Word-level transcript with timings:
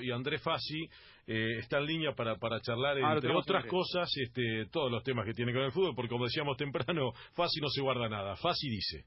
y 0.00 0.10
Andrés 0.10 0.42
Fassi 0.42 0.88
eh, 1.26 1.58
está 1.58 1.76
en 1.78 1.86
línea 1.86 2.12
para, 2.12 2.36
para 2.36 2.60
charlar, 2.62 2.96
Ah, 3.02 3.12
entre 3.12 3.36
otras 3.36 3.66
cosas, 3.66 4.08
este, 4.16 4.64
todos 4.72 4.90
los 4.90 5.02
temas 5.02 5.26
que 5.26 5.34
tienen 5.34 5.54
que 5.54 5.60
ver 5.60 5.70
con 5.70 5.82
el 5.82 5.84
fútbol, 5.84 5.94
porque 5.94 6.08
como 6.08 6.24
decíamos 6.24 6.56
temprano, 6.56 7.12
Fassi 7.34 7.60
no 7.60 7.68
se 7.68 7.82
guarda 7.82 8.08
nada. 8.08 8.36
Fassi 8.36 8.70
dice. 8.70 9.04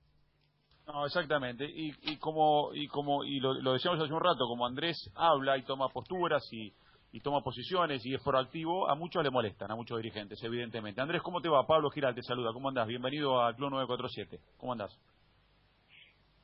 No, 0.85 1.07
exactamente. 1.07 1.65
Y, 1.65 1.91
y 2.03 2.17
como 2.17 2.69
y 2.73 2.87
como 2.87 3.23
y 3.23 3.39
lo, 3.39 3.53
lo 3.55 3.73
decíamos 3.73 3.99
hace 3.99 4.13
un 4.13 4.21
rato, 4.21 4.45
como 4.47 4.67
Andrés 4.67 4.95
habla 5.15 5.57
y 5.57 5.63
toma 5.63 5.89
posturas 5.89 6.43
y, 6.51 6.71
y 7.13 7.19
toma 7.21 7.41
posiciones 7.41 8.05
y 8.05 8.13
es 8.13 8.21
proactivo, 8.21 8.87
a 8.87 8.93
muchos 8.93 9.23
le 9.23 9.31
molestan, 9.31 9.71
a 9.71 9.75
muchos 9.75 9.97
dirigentes, 9.97 10.39
evidentemente. 10.43 11.01
Andrés, 11.01 11.23
¿cómo 11.23 11.41
te 11.41 11.49
va? 11.49 11.65
Pablo 11.65 11.89
Giral 11.89 12.13
te 12.13 12.21
saluda. 12.21 12.53
¿Cómo 12.53 12.69
andás? 12.69 12.87
Bienvenido 12.87 13.41
a 13.41 13.55
Club 13.55 13.71
947. 13.71 14.39
¿Cómo 14.57 14.73
andás? 14.73 14.95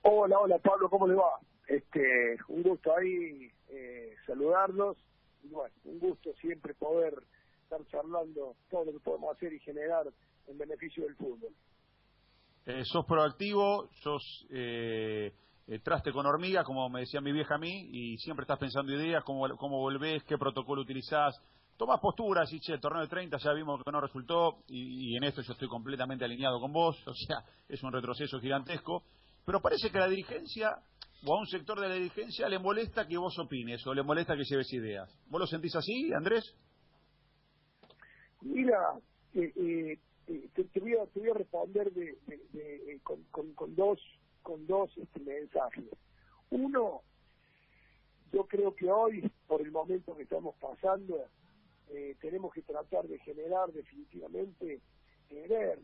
Hola, 0.02 0.40
hola 0.40 0.58
Pablo, 0.58 0.90
¿cómo 0.90 1.08
le 1.08 1.14
va? 1.14 1.40
Este, 1.68 2.38
un 2.48 2.64
gusto 2.64 2.92
ahí 2.96 3.50
eh, 3.70 4.16
saludarlos. 4.26 4.98
Y 5.44 5.50
bueno, 5.50 5.74
un 5.86 6.00
gusto 6.00 6.34
siempre 6.42 6.74
poder 6.74 7.14
estar 7.64 7.86
charlando 7.88 8.56
todo 8.70 8.86
lo 8.86 8.94
que 8.94 9.00
podemos 9.00 9.36
hacer 9.36 9.54
y 9.54 9.60
generar 9.60 10.08
en 10.48 10.58
beneficio 10.58 11.04
del 11.04 11.16
fútbol. 11.16 11.54
Eh, 12.66 12.84
sos 12.86 13.06
proactivo, 13.06 13.90
sos 14.02 14.48
eh, 14.50 15.32
eh, 15.68 15.80
traste 15.80 16.12
con 16.12 16.26
hormiga, 16.26 16.64
como 16.64 16.90
me 16.90 17.02
decía 17.02 17.22
mi 17.22 17.32
vieja 17.32 17.56
a 17.56 17.60
mí, 17.60 17.90
y 17.92 18.18
siempre 18.18 18.44
estás 18.44 18.60
pensando 18.60 18.92
ideas, 18.94 19.24
cómo, 19.24 19.48
cómo 19.58 19.80
volvés, 19.80 20.24
qué 20.24 20.38
protocolo 20.38 20.82
utilizás. 20.82 21.40
Tomás 21.78 22.00
posturas 22.00 22.52
y, 22.54 22.60
che, 22.60 22.74
el 22.74 22.80
torneo 22.80 23.02
de 23.02 23.08
30 23.08 23.38
ya 23.38 23.52
vimos 23.52 23.84
que 23.84 23.92
no 23.92 24.00
resultó, 24.00 24.64
y, 24.68 25.14
y 25.14 25.18
en 25.18 25.24
esto 25.26 25.42
yo 25.42 25.54
estoy 25.54 25.68
completamente 25.68 26.24
alineado 26.24 26.60
con 26.60 26.72
vos, 26.72 26.96
o 27.08 27.14
sea, 27.14 27.44
es 27.68 27.82
un 27.84 27.92
retroceso 27.92 28.40
gigantesco. 28.40 29.04
Pero 29.46 29.62
parece 29.62 29.92
que 29.92 30.00
la 30.00 30.08
dirigencia, 30.08 30.76
o 31.26 31.36
a 31.36 31.40
un 31.40 31.48
sector 31.48 31.80
de 31.80 31.90
la 31.90 31.96
dirigencia, 31.96 32.48
le 32.48 32.60
molesta 32.60 33.08
que 33.08 33.18
vos 33.18 33.38
opines, 33.40 33.86
o 33.88 33.94
le 33.94 34.04
molesta 34.04 34.36
que 34.36 34.44
lleves 34.44 34.72
ideas. 34.74 35.10
¿Vos 35.28 35.40
lo 35.42 35.48
sentís 35.48 35.76
así, 35.76 36.14
Andrés? 36.14 36.44
Mira, 38.42 39.00
eh, 39.34 39.52
eh, 39.56 40.00
eh, 40.28 40.50
te, 40.72 40.80
voy 40.80 40.94
a, 40.96 41.06
te 41.08 41.20
voy 41.20 41.30
a 41.30 41.34
responder 41.34 41.92
de, 41.92 42.18
de- 42.28 42.42
de- 42.54 42.94
eh, 42.94 43.00
con, 43.04 43.24
con- 43.32 43.54
con 43.54 43.76
dos, 43.76 44.00
con 44.44 44.66
dos 44.68 44.92
este, 44.98 45.20
mensajes. 45.22 45.86
Uno, 46.52 47.02
yo 48.32 48.46
creo 48.46 48.76
que 48.76 48.90
hoy, 48.92 49.32
por 49.48 49.62
el 49.62 49.72
momento 49.72 50.16
que 50.16 50.24
estamos 50.24 50.56
pasando, 50.58 51.26
eh, 51.90 52.16
tenemos 52.22 52.54
que 52.54 52.62
tratar 52.62 53.08
de 53.08 53.18
generar 53.20 53.72
definitivamente, 53.72 54.82
eh, 55.30 55.48
ver 55.48 55.80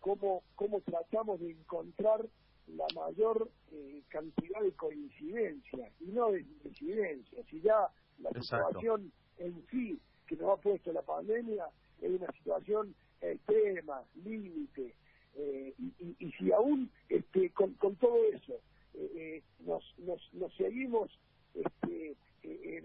cómo, 0.00 0.42
cómo 0.56 0.80
tratamos 0.80 1.40
de 1.40 1.52
encontrar 1.52 2.26
la 2.68 2.86
mayor 2.94 3.50
eh, 3.72 4.02
cantidad 4.08 4.60
de 4.60 4.72
coincidencias 4.72 5.92
y 6.00 6.06
no 6.06 6.30
de 6.32 6.40
incidencias. 6.64 7.46
Si 7.48 7.60
ya 7.60 7.88
la 8.18 8.30
Exacto. 8.30 8.68
situación 8.68 9.12
en 9.38 9.66
sí 9.70 10.00
que 10.26 10.36
nos 10.36 10.58
ha 10.58 10.60
puesto 10.62 10.92
la 10.92 11.02
pandemia 11.02 11.66
es 12.00 12.10
una 12.10 12.30
situación 12.32 12.94
extrema, 13.20 14.02
límite, 14.24 14.94
eh, 15.34 15.74
y, 15.78 15.86
y- 16.04 16.16
y 16.18 16.32
si 16.32 16.52
aún 16.52 16.90
este, 17.08 17.50
con, 17.50 17.74
con 17.74 17.96
todo 17.96 18.16
eso 18.32 18.60
eh, 18.94 19.10
eh, 19.14 19.42
nos, 19.60 19.82
nos, 19.98 20.20
nos 20.34 20.54
seguimos 20.54 21.10
este, 21.54 22.10
eh, 22.10 22.16
eh, 22.42 22.82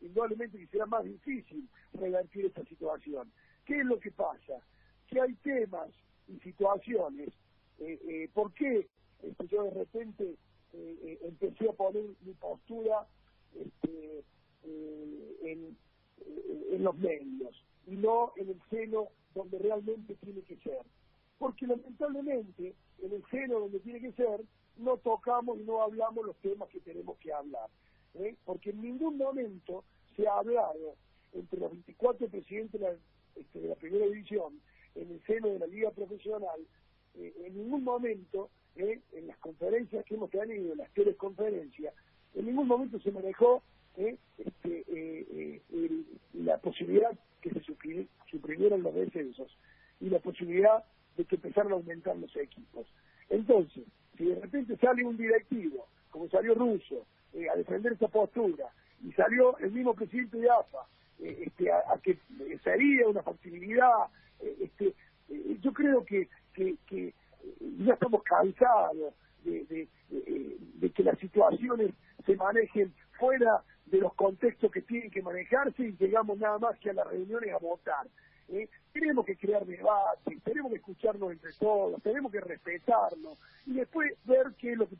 indudablemente 0.00 0.58
que 0.58 0.66
será 0.68 0.86
más 0.86 1.04
difícil 1.04 1.68
revertir 1.92 2.46
esta 2.46 2.64
situación. 2.64 3.30
¿Qué 3.64 3.78
es 3.80 3.84
lo 3.84 3.98
que 3.98 4.10
pasa? 4.10 4.60
Que 5.08 5.20
hay 5.20 5.34
temas 5.36 5.90
y 6.28 6.38
situaciones. 6.40 7.30
Eh, 7.78 7.98
eh, 8.08 8.30
¿Por 8.32 8.52
qué 8.54 8.88
este, 9.22 9.46
yo 9.48 9.64
de 9.64 9.70
repente 9.70 10.34
eh, 10.72 10.98
eh, 11.02 11.18
empecé 11.22 11.68
a 11.68 11.72
poner 11.72 12.04
mi 12.22 12.32
postura 12.34 13.06
este, 13.54 14.24
en, 15.42 15.76
los 16.82 16.96
medios 16.96 17.64
y 17.86 17.96
no 17.96 18.32
en 18.36 18.50
el 18.50 18.60
seno 18.70 19.08
donde 19.34 19.58
realmente 19.58 20.14
tiene 20.16 20.42
que 20.42 20.56
ser? 20.58 20.82
Porque 21.38 21.66
lamentablemente 21.66 22.74
en 23.02 23.12
el 23.12 23.24
seno 23.30 23.60
donde 23.60 23.80
tiene 23.80 24.00
que 24.00 24.12
ser 24.12 24.42
no 24.76 24.96
tocamos 24.98 25.58
y 25.58 25.64
no 25.64 25.82
hablamos 25.82 26.24
los 26.24 26.36
temas 26.36 26.68
que 26.68 26.80
tenemos 26.80 27.18
que 27.18 27.32
hablar. 27.32 27.68
Porque 28.44 28.70
en 28.70 28.82
ningún 28.82 29.16
momento 29.16 29.84
se 30.16 30.26
ha 30.26 30.38
hablado 30.38 30.94
entre 31.32 31.60
los 31.60 31.70
24 31.70 32.28
presidentes 32.28 32.80
de 32.80 32.86
la, 32.86 32.96
este, 33.36 33.60
de 33.60 33.68
la 33.68 33.74
primera 33.74 34.06
división 34.06 34.60
en 34.94 35.10
el 35.10 35.22
seno 35.26 35.48
de 35.48 35.58
la 35.58 35.66
liga 35.66 35.90
profesional, 35.90 36.60
eh, 37.18 37.32
en 37.46 37.56
ningún 37.56 37.84
momento, 37.84 38.50
eh, 38.76 39.00
en 39.12 39.26
las 39.26 39.38
conferencias 39.38 40.04
que 40.04 40.14
hemos 40.14 40.30
tenido, 40.30 40.72
en 40.72 40.78
las 40.78 40.90
teleconferencias, 40.94 41.94
en 42.34 42.46
ningún 42.46 42.68
momento 42.68 42.98
se 43.00 43.10
manejó 43.10 43.62
eh, 43.96 44.16
este, 44.38 44.84
eh, 44.88 45.62
la 46.34 46.58
posibilidad 46.58 47.10
que 47.40 47.50
se 47.50 47.60
supri- 47.62 48.08
suprimieran 48.30 48.82
los 48.82 48.94
descensos 48.94 49.56
y 50.00 50.08
la 50.08 50.20
posibilidad 50.20 50.84
de 51.16 51.24
que 51.24 51.36
empezaran 51.36 51.72
a 51.72 51.74
aumentar 51.74 52.16
los 52.16 52.34
equipos. 52.36 52.86
Entonces, 53.28 53.84
si 54.16 54.24
de 54.26 54.40
repente 54.40 54.76
sale 54.76 55.04
un 55.04 55.16
directivo, 55.16 55.88
como 56.10 56.28
salió 56.28 56.54
Russo, 56.54 57.06
a 57.52 57.56
defender 57.56 57.92
esta 57.92 58.08
postura, 58.08 58.66
y 59.04 59.12
salió 59.12 59.56
el 59.58 59.70
mismo 59.72 59.94
presidente 59.94 60.38
de 60.38 60.50
AFA, 60.50 60.86
este, 61.20 61.70
a, 61.70 61.78
a 61.92 61.98
que 62.00 62.18
sería 62.64 63.06
una 63.08 63.22
factibilidad, 63.22 64.06
este, 64.60 64.94
yo 65.60 65.72
creo 65.72 66.04
que, 66.04 66.28
que, 66.86 67.08
eh, 67.08 67.14
ya 67.78 67.94
estamos 67.94 68.22
cansados 68.22 69.14
de, 69.44 69.64
de- 69.64 70.90
que 70.90 71.02
las 71.04 71.18
situaciones 71.18 71.92
se 72.26 72.34
manejen 72.36 72.92
fuera 73.18 73.62
de 73.86 73.98
los 73.98 74.12
contextos 74.14 74.70
que 74.72 74.82
tienen 74.82 75.10
que 75.10 75.22
manejarse 75.22 75.82
y 75.84 75.96
llegamos 75.96 76.38
nada 76.38 76.58
más 76.58 76.78
que 76.80 76.90
a 76.90 76.92
las 76.92 77.06
reuniones 77.06 77.52
a 77.54 77.58
votar. 77.58 78.06
¿eh? 78.48 78.68
Tenemos 78.92 79.24
que 79.24 79.36
crear 79.36 79.64
debates, 79.64 80.42
tenemos 80.42 80.70
que 80.72 80.78
escucharnos 80.78 81.32
entre 81.32 81.52
todos, 81.58 82.02
tenemos 82.02 82.32
que 82.32 82.40
respetarnos 82.40 83.38
y 83.66 83.74
después 83.74 84.12
ver 84.24 84.54
qué 84.58 84.72
es 84.72 84.78
lo 84.78 84.88
que 84.88 84.96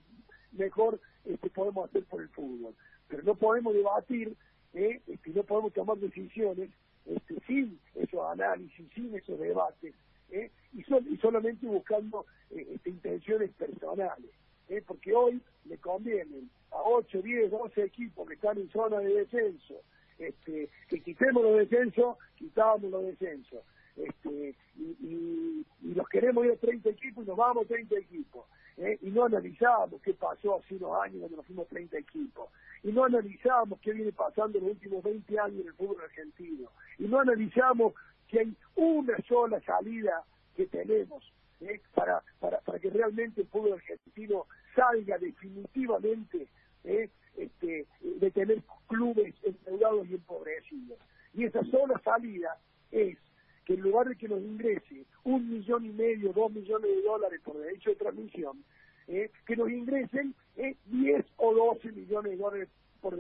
mejor 0.53 1.01
este, 1.25 1.51
podemos 1.51 1.89
hacer 1.89 2.05
por 2.05 2.21
el 2.23 2.29
fútbol. 2.29 2.75
Pero 3.09 3.23
no 3.25 3.35
podemos 3.35 3.75
debatir, 3.75 4.37
¿eh? 4.75 5.01
este, 5.07 5.31
no 5.31 5.43
podemos 5.43 5.73
tomar 5.73 5.97
decisiones 5.99 6.71
este, 7.07 7.41
sin 7.47 7.79
esos 7.95 8.21
análisis, 8.31 8.89
sin 8.95 9.15
esos 9.17 9.39
debates, 9.39 9.95
¿eh? 10.31 10.51
y, 10.73 10.83
sol- 10.85 11.07
y 11.11 11.17
solamente 11.19 11.67
buscando 11.67 12.27
eh, 12.51 12.67
este, 12.75 12.91
intenciones 12.91 13.51
personales. 13.53 14.31
¿eh? 14.69 14.83
Porque 14.87 15.15
hoy 15.15 15.41
le 15.65 15.79
convienen 15.79 16.51
a 16.71 16.83
8, 16.83 17.23
10, 17.23 17.51
12 17.51 17.83
equipos 17.83 18.29
que 18.29 18.35
están 18.35 18.59
en 18.59 18.71
zona 18.71 18.99
de 19.01 19.13
descenso, 19.15 19.81
este, 20.19 20.69
que 20.89 21.01
quitemos 21.01 21.43
los 21.43 21.57
descensos, 21.59 22.17
quitamos 22.37 22.91
los 22.91 23.03
descensos. 23.05 23.61
Este, 23.97 24.55
y, 24.77 24.83
y- 25.01 25.67
y 25.83 25.95
los 25.95 26.09
queremos 26.09 26.45
ir 26.45 26.53
a 26.53 26.57
30 26.57 26.89
equipos 26.91 27.25
y 27.25 27.29
nos 27.29 27.37
vamos 27.37 27.65
a 27.65 27.69
30 27.69 27.97
equipos. 27.99 28.47
¿eh? 28.77 28.97
Y 29.03 29.11
no 29.11 29.25
analizamos 29.25 30.01
qué 30.03 30.15
pasó 30.15 30.57
hace 30.57 30.77
unos 30.77 31.01
años 31.03 31.19
cuando 31.21 31.37
nos 31.39 31.47
fuimos 31.47 31.67
30 31.69 31.99
equipos. 31.99 32.49
Y 32.85 32.93
no 32.93 33.05
analizamos 33.05 33.81
qué 33.81 33.93
viene 33.93 34.13
pasando 34.13 34.59
en 34.59 34.65
los 34.65 34.73
últimos 34.75 35.03
20 35.03 35.39
años 35.41 35.61
en 35.63 35.67
el 35.67 35.75
fútbol 35.75 36.01
argentino. 36.05 36.71
Y 36.99 37.05
no 37.09 37.19
analizamos 37.19 37.95
que 38.29 38.41
hay 38.41 38.57
una 38.77 39.17
sola 39.27 39.61
salida 39.63 40.25
que 40.57 40.67
tenemos 40.67 41.25
¿eh? 41.61 41.81
para, 41.95 42.23
para, 42.41 42.61
para 42.61 42.79
que 42.79 42.91
realmente 42.91 43.43
el 43.43 43.49
fútbol 43.49 43.75
argentino 43.75 44.47
salga 44.75 45.19
definitivamente 45.19 46.49
¿eh? 46.85 47.11
este, 47.37 47.87
de 48.01 48.31
tener 48.31 48.63
clubes 48.87 49.35
endeudados 49.43 50.09
y 50.09 50.15
empobrecidos. 50.15 50.99
Y 51.35 51.45
esa 51.45 51.65
sola 51.65 52.01
salida 52.05 52.59
es 52.91 53.19
que 53.65 53.75
en 53.75 53.81
lugar 53.81 54.09
de 54.09 54.17
que 54.17 54.29
nos 54.29 54.41
ingrese 54.41 55.05
un 55.25 55.51
millón 55.51 55.85
y 55.85 55.91
medio, 55.91 56.33
dos 56.33 56.51
millones 56.51 56.91
de 56.91 57.03
dólares 57.03 57.41
por 57.45 57.59
derecho 57.59 57.91
de 57.91 57.97
transmisión, 57.97 58.65
¿eh? 59.09 59.31
que 59.47 59.57
nos 59.57 59.71
ingresen 59.71 60.35
¿eh? 60.57 60.77
10 60.87 61.27
o 61.37 61.55
12 61.55 61.93
millones 61.93 62.33
de 62.33 62.39
dólares 62.39 62.69
por 63.01 63.17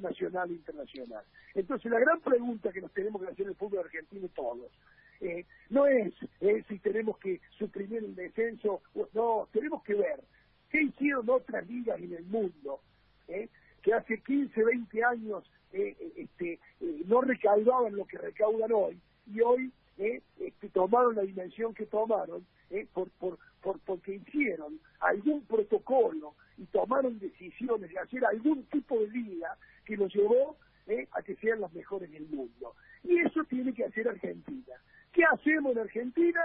nacional 0.00 0.50
e 0.50 0.54
internacional. 0.54 1.24
Entonces, 1.54 1.90
la 1.90 1.98
gran 1.98 2.20
pregunta 2.20 2.72
que 2.72 2.80
nos 2.80 2.92
tenemos 2.92 3.22
que 3.22 3.28
hacer 3.28 3.46
el 3.46 3.54
fútbol 3.54 3.80
argentino 3.80 4.28
todos, 4.34 4.70
eh, 5.20 5.44
no 5.68 5.86
es 5.86 6.14
eh, 6.40 6.64
si 6.68 6.78
tenemos 6.78 7.18
que 7.18 7.40
suprimir 7.58 8.04
el 8.04 8.14
descenso, 8.14 8.82
no, 9.12 9.48
tenemos 9.52 9.82
que 9.82 9.94
ver 9.94 10.20
qué 10.70 10.82
hicieron 10.82 11.28
otras 11.28 11.66
ligas 11.68 12.00
en 12.00 12.14
el 12.14 12.24
mundo, 12.24 12.80
eh, 13.28 13.48
que 13.82 13.92
hace 13.94 14.20
15, 14.20 14.62
20 14.62 15.04
años 15.04 15.50
eh, 15.72 15.96
este, 16.16 16.58
no 17.06 17.20
recaudaban 17.20 17.96
lo 17.96 18.06
que 18.06 18.18
recaudan 18.18 18.72
hoy, 18.72 18.98
y 19.26 19.40
hoy 19.40 19.72
este, 19.98 20.68
tomaron 20.70 21.16
la 21.16 21.22
dimensión 21.22 21.74
que 21.74 21.86
tomaron 21.86 22.46
por, 22.92 23.10
por, 23.10 23.38
por, 23.62 23.78
porque 23.80 24.14
hicieron 24.14 24.78
algún 25.00 25.42
protocolo 25.42 26.34
tomaron 26.72 27.18
decisiones 27.18 27.90
de 27.90 27.98
hacer 27.98 28.24
algún 28.24 28.64
tipo 28.64 28.98
de 29.00 29.08
liga 29.08 29.56
que 29.84 29.96
los 29.96 30.12
llevó 30.14 30.56
eh, 30.86 31.06
a 31.12 31.22
que 31.22 31.36
sean 31.36 31.60
las 31.60 31.72
mejores 31.72 32.10
del 32.10 32.26
mundo. 32.26 32.74
Y 33.04 33.18
eso 33.18 33.44
tiene 33.44 33.72
que 33.72 33.84
hacer 33.84 34.08
Argentina. 34.08 34.74
¿Qué 35.12 35.22
hacemos 35.24 35.72
en 35.72 35.80
Argentina 35.80 36.40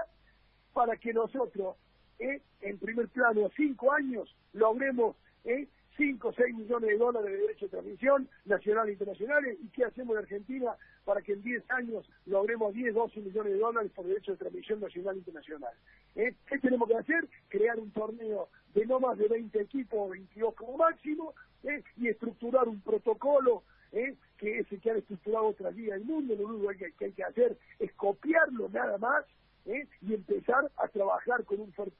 para 0.73 0.97
que 0.97 1.13
nosotros, 1.13 1.75
eh, 2.19 2.41
en 2.61 2.77
primer 2.77 3.07
plano, 3.09 3.49
cinco 3.55 3.91
años, 3.91 4.33
logremos 4.53 5.15
eh, 5.43 5.67
5 5.97 6.27
o 6.27 6.33
6 6.33 6.55
millones 6.55 6.89
de 6.89 6.97
dólares 6.97 7.31
de 7.31 7.37
derechos 7.37 7.71
de 7.71 7.77
transmisión 7.77 8.29
nacional 8.45 8.89
e 8.89 8.93
internacionales. 8.93 9.57
¿Y 9.61 9.67
qué 9.69 9.85
hacemos 9.85 10.15
en 10.15 10.23
Argentina 10.23 10.75
para 11.03 11.21
que 11.21 11.33
en 11.33 11.41
10 11.41 11.69
años 11.71 12.09
logremos 12.25 12.73
10, 12.73 12.93
12 12.93 13.19
millones 13.21 13.53
de 13.53 13.59
dólares 13.59 13.91
por 13.95 14.05
derechos 14.05 14.37
de 14.37 14.45
transmisión 14.45 14.79
nacional 14.79 15.15
e 15.15 15.19
internacional? 15.19 15.73
¿Eh? 16.15 16.33
¿Qué 16.47 16.59
tenemos 16.59 16.87
que 16.87 16.97
hacer? 16.97 17.27
Crear 17.49 17.79
un 17.79 17.91
torneo 17.91 18.49
de 18.73 18.85
no 18.85 18.99
más 18.99 19.17
de 19.17 19.27
20 19.27 19.61
equipos 19.61 19.99
o 19.99 20.09
22 20.09 20.53
como 20.55 20.77
máximo 20.77 21.33
¿eh? 21.63 21.83
y 21.97 22.09
estructurar 22.09 22.67
un 22.67 22.81
protocolo 22.81 23.63
¿eh? 23.91 24.15
que 24.37 24.59
es 24.59 24.71
el 24.71 24.81
que 24.81 24.91
han 24.91 24.97
estructurado 24.97 25.47
otras 25.47 25.75
ligas 25.75 25.99
del 25.99 26.07
mundo. 26.07 26.35
Lo 26.35 26.47
único 26.47 26.69
que 26.97 27.05
hay 27.05 27.11
que 27.13 27.23
hacer 27.23 27.57
es 27.79 27.91
copiarlo 27.93 28.69
nada 28.69 28.97
más 28.97 29.25
¿eh? 29.65 29.87
y 30.01 30.13
empezar 30.13 30.71
a 30.77 30.87
trabajar 30.87 31.43
con 31.45 31.61
un 31.61 31.73
fair 31.73 31.91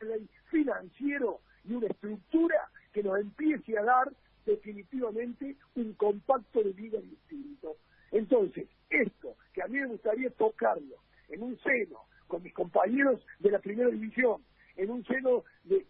financiero 0.49 1.39
y 1.63 1.73
una 1.73 1.87
estructura 1.87 2.69
que 2.95 3.03
nos 3.03 3.19
empiece 3.19 3.77
a 3.77 3.83
dar 3.83 4.09
definitivamente 4.45 5.57
un 5.75 5.91
compacto 5.95 6.63
de 6.63 6.71
vida 6.71 6.97
distinto. 7.01 7.75
Entonces, 8.09 8.69
esto, 8.89 9.35
que 9.53 9.61
a 9.61 9.67
mí 9.67 9.81
me 9.81 9.87
gustaría 9.87 10.29
tocarlo 10.29 10.95
en 11.27 11.43
un 11.43 11.59
seno 11.59 12.05
con 12.27 12.41
mis 12.41 12.53
compañeros 12.53 13.19
de 13.39 13.51
la 13.51 13.59
primera 13.59 13.89
división, 13.89 14.41
en 14.77 14.91
un 14.91 15.03
seno 15.03 15.43
de, 15.65 15.85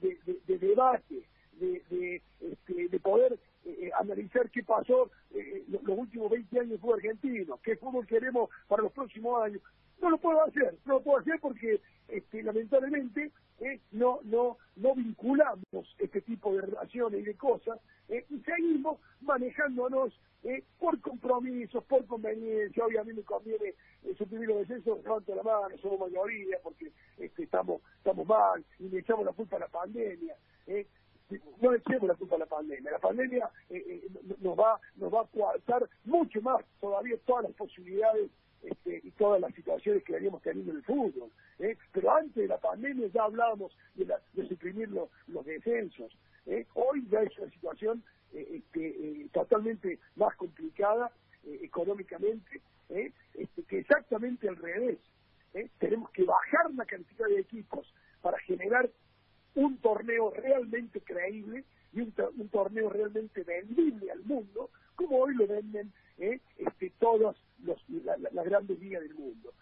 debate, 0.48 1.22
de, 1.60 2.24
este, 2.42 2.88
de 2.90 3.00
poder 3.00 3.38
eh, 3.66 3.92
analizar 4.00 4.50
qué 4.50 4.63
pasó 4.63 5.12
eh, 5.36 5.63
los, 5.68 5.84
últimos 5.86 6.31
20 6.31 6.57
años 6.57 6.69
del 6.72 6.80
fútbol 6.80 6.96
argentino, 6.96 7.60
qué 7.62 7.75
fútbol 7.75 8.07
queremos 8.07 8.50
para 8.68 8.81
los 8.81 8.92
próximos 8.94 9.44
años. 9.44 9.62
No 10.01 10.09
lo 10.09 10.18
puedo 10.18 10.44
hacer, 10.44 10.75
no 10.86 10.95
lo 10.95 11.01
puedo 11.01 11.19
hacer 11.19 11.39
porque 11.39 11.81
este, 12.07 12.44
lamentablemente 12.44 13.31
eh, 13.59 13.80
no, 13.92 14.19
no, 14.24 14.57
no 14.75 14.95
vinculamos 14.95 15.95
este 15.97 16.21
tipo 16.21 16.53
de 16.53 16.62
relaciones 16.62 17.21
y 17.21 17.24
de 17.24 17.36
cosas 17.36 17.80
eh, 18.09 18.25
y 18.30 18.39
seguimos 18.39 19.00
manejándonos 19.21 20.13
eh, 20.44 20.63
por 20.77 21.00
compromisos, 21.00 21.83
por 21.86 22.06
conveniencia. 22.06 22.86
Hoy 22.86 22.97
a 22.97 23.03
mí 23.03 23.13
me 23.13 23.24
conviene 23.24 23.74
suprimir 24.18 24.50
los 24.50 24.59
descensos, 24.59 25.01
levanto 25.03 25.33
la 25.33 25.44
mano, 25.44 25.75
somos 25.81 26.12
mayoría 26.12 26.57
porque 26.62 26.92
este, 27.18 27.44
estamos, 27.44 27.81
estamos 27.97 28.27
mal 28.27 28.63
y 28.80 28.89
le 28.89 29.00
echamos 29.00 29.25
la 29.25 29.31
culpa 29.31 29.56
a 29.56 29.59
la 29.59 29.68
pandemia. 29.68 30.36
no 31.62 31.71
le 31.71 31.77
echemos 31.77 32.09
la 32.09 32.15
culpa 32.15 32.36
a 32.36 32.39
la 32.39 32.45
pandemia. 32.45 32.92
La 32.92 33.00
pandemia 33.00 33.50
nos 34.42 34.59
va 34.59 34.80
nos 34.97 35.13
va 35.13 35.21
a 35.21 35.27
coartar 35.27 35.89
mucho 36.03 36.42
más 36.42 36.63
todavía 36.80 37.18
todas 37.25 37.45
las 37.45 37.53
posibilidades 37.53 38.30
este, 38.62 39.02
y 39.04 39.12
todas 39.12 39.40
las 39.42 39.54
situaciones 39.54 40.04
que 40.04 40.13
veníamos 40.13 40.42
teniendo 40.42 40.72
en 40.72 40.78
el 40.78 40.84
fútbol. 40.84 41.30
¿eh? 41.60 41.78
Pero 41.92 42.16
antes 42.16 42.36
de 42.36 42.48
la 42.48 42.57
pandemia 42.57 43.07
ya 43.07 43.24
hablábamos 43.24 43.75
de, 43.96 44.12
de 44.34 44.48
suprimir 44.48 44.90
los, 44.90 45.10
descensos. 45.46 46.16
¿eh? 46.46 46.66
Hoy 46.74 47.06
ya 47.10 47.22
es 47.22 47.38
una 47.38 47.52
situación 47.52 48.04
eh, 48.34 48.62
este, 48.63 49.28
totalmente 49.31 50.00
más 50.16 50.36
complicada 50.36 51.12
económicamente, 51.62 52.60
este, 52.90 53.63
que 53.63 53.80
exactamente 53.80 54.50
al 54.50 54.56
revés. 54.56 54.98
Tenemos 55.78 56.10
que 56.10 56.24
bajar 56.24 56.74
la 56.75 56.86
cantidad 56.86 57.28
de 57.28 57.40
equipos 57.40 57.88
para 58.22 58.38
generar 58.40 58.90
un 59.54 59.78
torneo 59.78 60.31
realmente 60.31 61.00
creíble 61.02 61.63
y 61.94 62.02
un, 62.02 62.12
torneo 62.50 62.90
realmente 62.90 63.44
vendible 63.44 64.12
al 64.12 64.24
mundo, 64.24 64.69
como 64.96 65.19
hoy 65.19 65.36
lo 65.36 65.48
venden 65.48 65.94
este, 66.18 66.92
todas 67.00 67.38
las 68.35 68.45
grandes 68.45 68.79
ligas 68.79 69.01
del 69.01 69.15
mundo. 69.15 69.53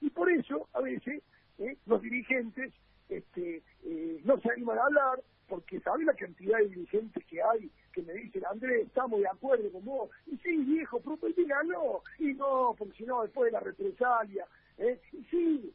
Y 0.00 0.10
por 0.10 0.30
eso, 0.30 0.68
a 0.72 0.80
veces, 0.80 1.22
¿eh? 1.58 1.76
los 1.86 2.02
dirigentes 2.02 2.72
este, 3.08 3.62
eh, 3.84 4.20
no 4.24 4.38
se 4.40 4.50
animan 4.50 4.78
a 4.78 4.84
hablar 4.84 5.22
porque 5.48 5.80
saben 5.80 6.06
la 6.06 6.14
cantidad 6.14 6.58
de 6.58 6.68
dirigentes 6.68 7.24
que 7.24 7.42
hay 7.42 7.70
que 7.92 8.02
me 8.02 8.12
dicen, 8.12 8.44
Andrés, 8.50 8.86
estamos 8.86 9.18
de 9.20 9.28
acuerdo 9.28 9.72
con 9.72 9.84
vos. 9.84 10.10
Y 10.26 10.36
sí, 10.38 10.56
viejo, 10.58 11.00
pero 11.00 11.16
díganlo. 11.34 12.02
Y 12.18 12.34
no, 12.34 12.74
porque 12.76 12.98
si 12.98 13.04
no, 13.04 13.22
después 13.22 13.46
de 13.46 13.52
la 13.52 13.60
represalia. 13.60 14.46
¿eh? 14.76 15.00
Y 15.12 15.24
sí, 15.24 15.74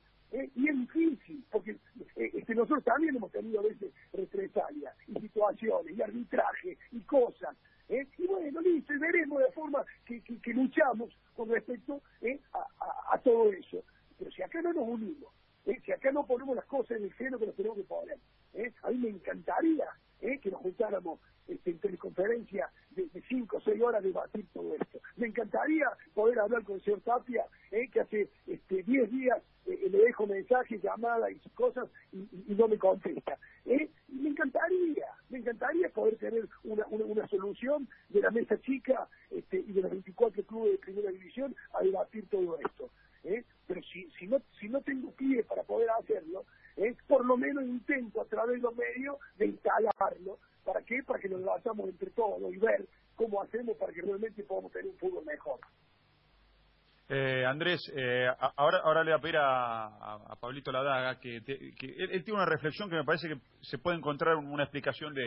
y 0.56 0.70
es 0.70 0.76
difícil, 0.80 1.44
porque 1.52 1.78
este, 2.16 2.56
nosotros 2.56 2.84
también 2.84 3.16
hemos 3.16 3.32
tenido 3.32 3.60
a 3.60 3.64
veces 3.64 3.92
represalias 4.14 4.96
y 5.08 5.20
situaciones 5.20 5.98
y 5.98 6.02
arbitraje 6.02 6.78
y 6.92 7.00
cosas. 7.02 7.56
Y 7.90 8.26
bueno, 8.26 8.62
listo, 8.62 8.94
y 8.94 8.98
veremos 8.98 9.40
de 9.40 9.52
forma 9.52 9.84
que, 10.06 10.22
que, 10.22 10.54
luchamos 10.54 11.16
con 11.36 11.50
respecto 11.50 12.02
a, 12.54 13.14
a 13.16 13.18
todo 13.20 13.52
eso. 13.52 13.84
Pero 14.18 14.32
si 14.32 14.42
acá 14.42 14.62
no 14.62 14.74
nos 14.74 14.88
unimos, 14.88 15.32
¿eh? 15.66 15.80
si 15.86 15.92
acá 15.92 16.12
no 16.12 16.26
ponemos 16.26 16.56
las 16.56 16.66
cosas 16.66 16.98
en 16.98 17.04
el 17.04 17.14
cielo 17.14 17.40
que 17.40 17.48
nos 17.48 17.56
tenemos 17.56 17.78
que 17.78 17.84
poner. 17.84 18.18
¿eh? 18.54 18.72
A 18.84 18.92
mí 18.92 18.98
me 18.98 19.10
encantaría 19.10 19.86
¿eh? 20.22 20.40
que 20.40 20.52
nos 20.52 20.62
juntáramos 20.62 21.20
este, 21.48 21.72
en 21.72 21.80
teleconferencia 21.80 22.70
de, 22.92 23.10
cinco 23.28 23.58
o 23.58 23.62
seis 23.62 23.82
horas 23.82 24.02
a 24.02 24.06
debatir 24.06 24.46
todo 24.54 24.76
esto. 24.76 25.00
Me 25.18 25.28
encantaría 25.28 25.90
poder 26.14 26.40
hablar 26.40 26.64
con 26.64 26.76
el 26.76 26.84
señor 26.84 27.02
Tapia, 27.02 27.46
que 27.70 28.00
hace 28.00 28.30
este, 28.48 28.84
diez 28.84 29.10
días 29.12 29.42
le 29.66 29.98
dejo 29.98 30.28
mensajes, 30.28 30.82
llamadas 30.82 31.32
y 31.32 31.50
cosas 31.50 31.90
y, 32.12 32.28
no 32.54 32.68
me 32.68 32.78
contesta. 32.78 33.38
Me 33.66 34.30
encantaría, 34.30 35.06
me 35.30 35.40
encantaría 35.40 35.90
poder 35.90 36.18
tener 36.18 36.48
una, 36.64 36.86
una, 36.88 37.28
solución 37.28 37.88
de 38.10 38.22
la 38.22 38.32
mesa 38.32 38.60
chica 38.62 39.08
este, 39.32 39.60
y 39.60 39.74
de 39.74 39.82
los 39.82 39.93
24 40.04 40.44
clubes 40.44 40.72
de 40.74 40.78
primera 40.80 41.12
división 41.12 41.56
a 41.74 41.84
debatir 41.84 42.28
todo 42.30 42.58
esto. 42.60 42.90
¿eh? 43.24 43.44
pero 43.68 43.82
si, 43.84 44.10
si, 44.20 44.28
no, 44.28 44.40
si 44.60 44.68
no 44.68 44.82
tengo 44.82 45.12
pie 45.12 45.44
para 45.44 45.64
poder 45.64 45.90
hacerlo, 45.92 46.46
¿eh? 46.78 46.96
por 47.08 47.26
lo 47.26 47.38
menos 47.38 47.64
intento 47.64 48.22
a 48.22 48.26
través 48.26 48.58
de 48.58 48.62
los 48.62 48.76
medios 48.76 49.18
de 49.38 49.48
instalarlo. 49.48 50.40
¿Para 50.64 50.82
qué? 50.82 51.04
Para 51.06 51.20
que 51.20 51.28
lo 51.28 51.40
debatamos 51.40 51.90
entre 51.90 52.10
todos 52.12 52.54
y 52.54 52.58
ver 52.58 52.86
cómo 53.16 53.42
hacemos 53.42 53.76
para 53.78 53.92
que 53.92 54.02
realmente 54.02 54.44
podamos 54.44 54.72
tener 54.72 54.92
un 54.92 54.98
fútbol 54.98 55.26
mejor. 55.26 55.60
Eh, 57.10 57.46
Andrés, 57.46 57.82
eh, 57.94 58.28
ahora, 58.56 58.80
ahora 58.80 59.04
le 59.04 59.12
voy 59.12 59.20
a 59.20 59.22
pedir 59.22 59.38
a, 59.38 60.16
a, 60.32 60.36
Pablito 60.38 60.72
Ladaga 60.72 61.20
que, 61.20 61.44
que 61.44 61.88
él, 61.98 62.24
tiene 62.24 62.40
una 62.40 62.46
reflexión 62.46 62.90
que 62.90 62.96
me 62.96 63.04
parece 63.04 63.28
que 63.28 63.36
se 63.62 63.78
puede 63.78 63.98
encontrar 63.98 64.38
una 64.38 64.64
explicación 64.64 65.14
de, 65.14 65.26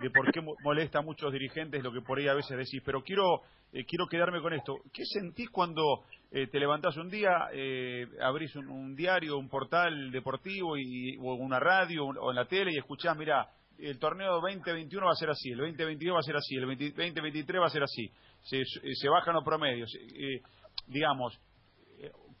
de 0.00 0.10
por 0.10 0.30
qué 0.30 0.40
molesta 0.62 0.98
a 0.98 1.02
muchos 1.02 1.32
dirigentes 1.32 1.82
lo 1.82 1.92
que 1.92 2.02
por 2.02 2.18
ahí 2.18 2.28
a 2.28 2.34
veces 2.34 2.56
decís. 2.56 2.82
Pero 2.84 3.02
quiero, 3.02 3.42
eh, 3.72 3.84
quiero 3.84 4.06
quedarme 4.06 4.40
con 4.40 4.52
esto. 4.52 4.76
¿Qué 4.92 5.04
sentís 5.04 5.48
cuando 5.50 6.04
eh, 6.30 6.46
te 6.48 6.58
levantás 6.58 6.96
un 6.96 7.08
día, 7.08 7.48
eh, 7.52 8.06
abrís 8.22 8.54
un, 8.56 8.94
diario, 8.94 9.38
un 9.38 9.48
portal 9.48 10.10
deportivo 10.10 10.76
y, 10.76 11.16
o 11.18 11.34
una 11.34 11.58
radio 11.60 12.06
o 12.06 12.30
en 12.30 12.36
la 12.36 12.46
tele 12.46 12.72
y 12.72 12.78
escuchás, 12.78 13.16
mira, 13.16 13.48
el 13.78 13.98
torneo 13.98 14.40
2021 14.40 15.06
va 15.06 15.12
a 15.12 15.16
ser 15.16 15.30
así, 15.30 15.50
el 15.50 15.58
2022 15.58 16.14
va 16.14 16.20
a 16.20 16.22
ser 16.22 16.36
así, 16.36 16.56
el 16.56 16.62
2023 16.62 17.60
va 17.60 17.66
a 17.66 17.70
ser 17.70 17.82
así, 17.82 18.10
se, 18.42 18.62
se 18.64 19.08
bajan 19.08 19.34
los 19.34 19.44
promedios. 19.44 19.90
Eh, 19.94 20.40
digamos, 20.86 21.38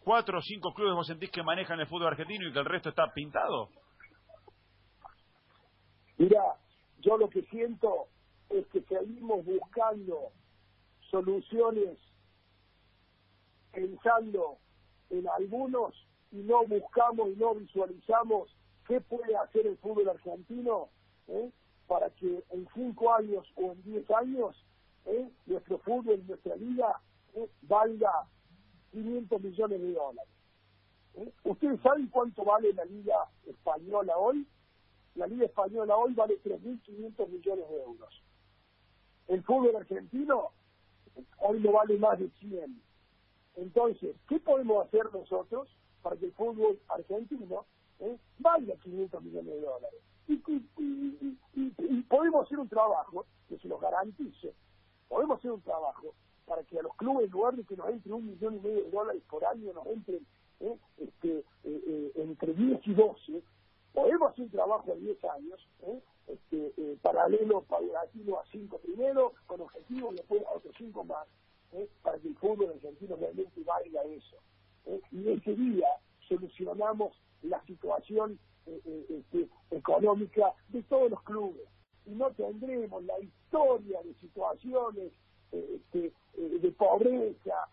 cuatro 0.00 0.38
o 0.38 0.42
cinco 0.42 0.72
clubes 0.72 0.94
vos 0.94 1.06
sentís 1.06 1.30
que 1.30 1.42
manejan 1.42 1.80
el 1.80 1.86
fútbol 1.86 2.08
argentino 2.08 2.48
y 2.48 2.52
que 2.52 2.58
el 2.58 2.64
resto 2.64 2.90
está 2.90 3.12
pintado? 3.12 3.68
Mira, 6.18 6.40
yo 7.00 7.16
lo 7.16 7.28
que 7.28 7.42
siento 7.44 8.08
es 8.50 8.66
que 8.68 8.82
seguimos 8.82 9.44
buscando 9.44 10.30
soluciones 11.10 11.98
pensando 13.72 14.58
en 15.10 15.28
algunos 15.28 15.94
y 16.32 16.36
no 16.36 16.64
buscamos 16.66 17.28
y 17.28 17.36
no 17.36 17.54
visualizamos 17.54 18.54
qué 18.86 19.00
puede 19.00 19.36
hacer 19.36 19.66
el 19.66 19.76
fútbol 19.78 20.08
argentino 20.08 20.88
¿eh? 21.28 21.50
para 21.86 22.10
que 22.10 22.42
en 22.50 22.68
cinco 22.74 23.12
años 23.12 23.46
o 23.56 23.72
en 23.72 23.82
diez 23.82 24.10
años 24.10 24.56
¿eh? 25.06 25.28
nuestro 25.46 25.78
fútbol, 25.78 26.22
nuestra 26.26 26.56
liga 26.56 27.00
¿eh? 27.34 27.48
valga 27.62 28.26
500 28.92 29.42
millones 29.42 29.80
de 29.80 29.92
dólares. 29.92 30.32
¿Ustedes 31.44 31.80
saben 31.80 32.08
cuánto 32.08 32.44
vale 32.44 32.72
la 32.74 32.84
Liga 32.84 33.14
Española 33.46 34.16
hoy? 34.18 34.46
La 35.16 35.26
Liga 35.26 35.46
Española 35.46 35.96
hoy 35.96 36.14
vale 36.14 36.38
3.500 36.42 37.28
millones 37.28 37.68
de 37.68 37.82
euros. 37.82 38.22
El 39.28 39.42
fútbol 39.42 39.74
argentino 39.76 40.52
hoy 41.38 41.60
no 41.60 41.72
vale 41.72 41.98
más 41.98 42.18
de 42.18 42.30
100. 42.38 42.82
Entonces, 43.56 44.14
¿qué 44.28 44.38
podemos 44.38 44.86
hacer 44.86 45.12
nosotros 45.12 45.68
para 46.02 46.16
que 46.16 46.26
el 46.26 46.32
fútbol 46.32 46.78
argentino 46.88 47.64
¿eh? 48.00 48.18
valga 48.38 48.74
500 48.76 49.22
millones 49.22 49.54
de 49.54 49.60
dólares? 49.60 50.00
y 50.28 52.02
podemos 52.02 52.44
hacer 52.44 52.58
un 52.58 52.68
trabajo 52.68 53.26
que 53.48 53.58
se 53.58 53.68
los 53.68 53.80
garantice. 53.80 54.52
Podemos 55.08 55.38
hacer 55.38 55.52
un 55.52 55.62
trabajo 55.62 56.14
para 56.46 56.62
que 56.64 56.78
a 56.78 56.82
los 56.82 56.94
clubes, 56.96 57.26
en 57.26 57.30
lugar 57.30 57.54
de 57.54 57.64
que 57.64 57.76
nos 57.76 57.88
entre 57.88 58.12
un 58.12 58.26
millón 58.26 58.56
y 58.56 58.60
medio 58.60 58.84
de 58.84 58.90
dólares 58.90 59.22
por 59.28 59.44
año, 59.44 59.72
nos 59.72 59.86
entren 59.86 60.26
¿eh? 60.60 60.76
este, 60.98 61.38
eh, 61.38 61.44
eh, 61.64 62.12
entre 62.16 62.52
10 62.54 62.80
y 62.86 62.94
12, 62.94 63.42
podemos 63.96 64.38
un 64.38 64.50
trabajo 64.50 64.92
de 64.92 65.00
10 65.00 65.24
años, 65.24 65.68
este, 66.28 66.98
paralelo, 67.00 67.62
paulatino 67.62 68.38
a 68.38 68.44
5 68.52 68.78
primero, 68.78 69.32
con 69.46 69.62
objetivos 69.62 70.14
después 70.14 70.44
a 70.44 70.52
otros 70.52 70.74
5 70.76 71.04
más, 71.04 71.26
para 72.02 72.18
que 72.18 72.28
el 72.28 72.36
fútbol 72.36 72.72
argentino 72.74 73.16
realmente 73.16 73.62
valga 73.64 74.02
eso. 74.04 74.36
Y 75.10 75.30
ese 75.30 75.54
día 75.54 75.88
solucionamos 76.28 77.16
la 77.42 77.64
situación 77.64 78.38
este, 78.66 79.48
económica 79.70 80.52
de 80.68 80.82
todos 80.82 81.10
los 81.10 81.22
clubes. 81.22 81.66
y 82.04 82.10
no 82.10 82.30
tendremos 82.32 83.02
la 83.04 83.18
historia 83.18 84.02
de 84.02 84.14
situaciones 84.20 85.12
eh, 85.52 85.80
este, 85.80 86.12
eh, 86.34 86.58
de 86.60 86.70
pobreza 86.72 87.66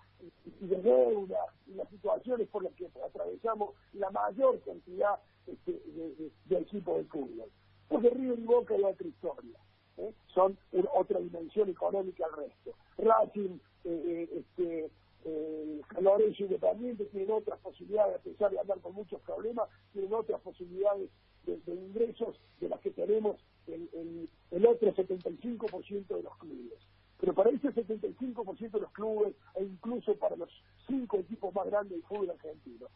y 0.61 0.65
de 0.67 0.81
deuda 0.81 1.39
y 1.67 1.73
las 1.73 1.89
situaciones 1.89 2.47
por 2.47 2.63
las 2.63 2.73
que 2.73 2.87
atravesamos 3.05 3.75
la 3.93 4.09
mayor 4.11 4.59
cantidad 4.61 5.19
este, 5.47 5.71
de, 5.71 6.31
de, 6.45 6.57
equipos 6.57 6.97
de 6.97 7.03
fútbol. 7.05 7.49
Porque 7.89 8.09
River 8.09 8.39
y 8.39 8.43
Boca 8.43 8.75
es 8.75 8.83
otra 8.83 9.07
historia. 9.07 9.57
¿eh? 9.97 10.13
Son 10.33 10.57
otra 10.93 11.19
dimensión 11.19 11.69
económica 11.69 12.25
al 12.25 12.45
resto. 12.45 12.71
Racing, 12.97 13.59
eh, 13.83 14.29
este, 14.31 14.89
eh, 15.25 15.81
Lorenzo 15.99 16.43
Independiente 16.43 17.05
tienen 17.05 17.31
otras 17.31 17.59
posibilidades, 17.59 18.15
a 18.15 18.23
pesar 18.23 18.51
de 18.51 18.59
andar 18.59 18.79
con 18.79 18.93
muchos 18.93 19.21
problemas, 19.21 19.69
tienen 19.91 20.13
otras 20.13 20.41
posibilidades 20.41 21.09
de, 21.45 21.73
ingresos 21.73 22.39
de 22.61 22.69
las 22.69 22.79
que 22.79 22.91
tenemos 22.91 23.35
el, 23.67 23.89
el, 23.93 24.29
el 24.51 24.65
otro 24.65 24.93
75% 24.93 26.07
de 26.07 26.23
los 26.23 26.37
clubes. 26.37 26.79
Pero 27.19 27.33
para 27.33 27.51
ese 27.51 27.69
75% 27.73 28.71
de 28.71 28.79
los 28.79 28.91
clubes, 28.91 29.33
e 29.55 29.63
incluso 29.63 30.15
para 30.15 30.35
los 30.35 30.49
cinco 30.87 31.17
equipos 31.17 31.53
más 31.53 31.65
grandes 31.67 31.91
del 31.91 32.03
fútbol 32.03 32.31
argentino, 32.31 32.87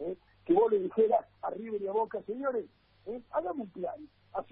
¿eh? 0.00 0.16
que 0.44 0.52
vos 0.52 0.70
le 0.70 0.80
dijeras 0.80 1.24
a 1.42 1.50
River 1.50 1.80
y 1.80 1.86
a 1.86 1.92
Boca, 1.92 2.20
señores, 2.26 2.66
¿eh? 3.06 3.22
hagamos 3.30 3.68
un 3.68 3.70
plan 3.70 4.08
a 4.34 4.42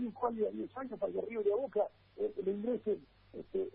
5 0.68 0.80
años 0.80 0.90
y 0.90 0.94
a 0.94 0.98
10 0.98 0.98
años 0.98 1.00
para 1.00 1.12
que 1.12 1.20
River 1.22 1.46
y 1.46 1.50
a 1.50 1.56
Boca 1.56 1.88
¿eh? 2.16 2.34
le 2.44 2.52
ingresen 2.52 3.06
este, 3.32 3.68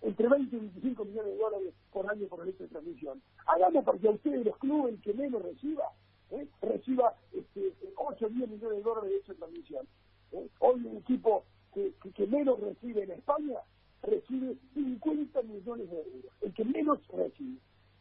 entre 0.00 0.28
20 0.28 0.56
y 0.56 0.58
25 0.58 1.04
millones 1.04 1.32
de 1.32 1.38
dólares 1.38 1.74
por 1.92 2.10
año 2.10 2.26
por 2.28 2.42
el 2.42 2.48
hecho 2.48 2.64
de 2.64 2.68
transmisión. 2.70 3.22
Hagamos 3.46 3.84
para 3.84 3.98
que 3.98 4.08
a 4.08 4.12
ustedes, 4.12 4.44
los 4.44 4.56
clubes, 4.58 4.94
el 4.94 5.00
que 5.02 5.14
menos 5.14 5.42
reciba, 5.42 5.84
reciba 6.62 7.14
este, 7.32 7.72
8 7.96 8.26
o 8.26 8.28
10 8.28 8.50
millones 8.50 8.78
de 8.78 8.82
dólares 8.82 9.10
de 9.10 9.16
hecho 9.16 9.32
de 9.32 9.38
transmisión. 9.38 9.86
Hoy 10.58 10.84
un 10.84 10.96
equipo 10.96 11.44
que, 11.72 11.92
que 12.14 12.26
menos 12.26 12.58
recibe 12.60 13.04
en 13.04 13.12
España 13.12 13.60
recibe 14.02 14.56
50 14.74 15.42
millones 15.42 15.90
de 15.90 15.96
euros, 15.96 16.32
el 16.42 16.54
que 16.54 16.64
menos 16.64 16.98
recibe. 17.08 17.58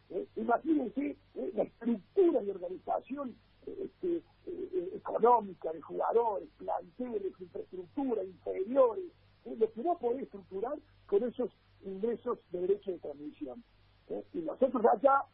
¿eh? 0.09 0.27
Imagínense 0.35 1.17
¿eh? 1.35 1.51
la 1.55 1.63
estructura 1.63 2.41
de 2.41 2.51
organización 2.51 3.35
eh, 3.67 3.85
este, 3.85 4.95
económica 4.95 5.71
de 5.71 5.81
jugadores, 5.81 6.49
planteles, 6.57 7.33
infraestructura, 7.39 8.23
inferiores, 8.23 9.05
lo 9.45 9.71
que 9.71 9.83
no 9.83 9.97
podés 9.97 10.23
estructurar 10.23 10.77
con 11.07 11.23
esos 11.23 11.51
ingresos 11.83 12.39
de 12.51 12.61
derecho 12.61 12.91
de 12.91 12.99
transmisión. 12.99 13.63
Y 14.33 14.39
nosotros 14.39 14.83
acá 14.85 15.25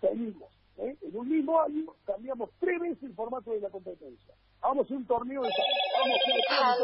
seguimos. 0.00 0.50
En 0.76 0.96
un 1.12 1.28
mismo 1.28 1.60
año 1.60 1.94
cambiamos 2.04 2.50
tres 2.58 2.80
veces 2.80 3.02
el 3.04 3.14
formato 3.14 3.52
de 3.52 3.60
la 3.60 3.70
competencia. 3.70 4.34
Vamos 4.60 4.90
a 4.90 4.94
un 4.94 5.06
torneo 5.06 5.42
de... 5.42 5.50
Vamos 5.98 6.20
a 6.50 6.76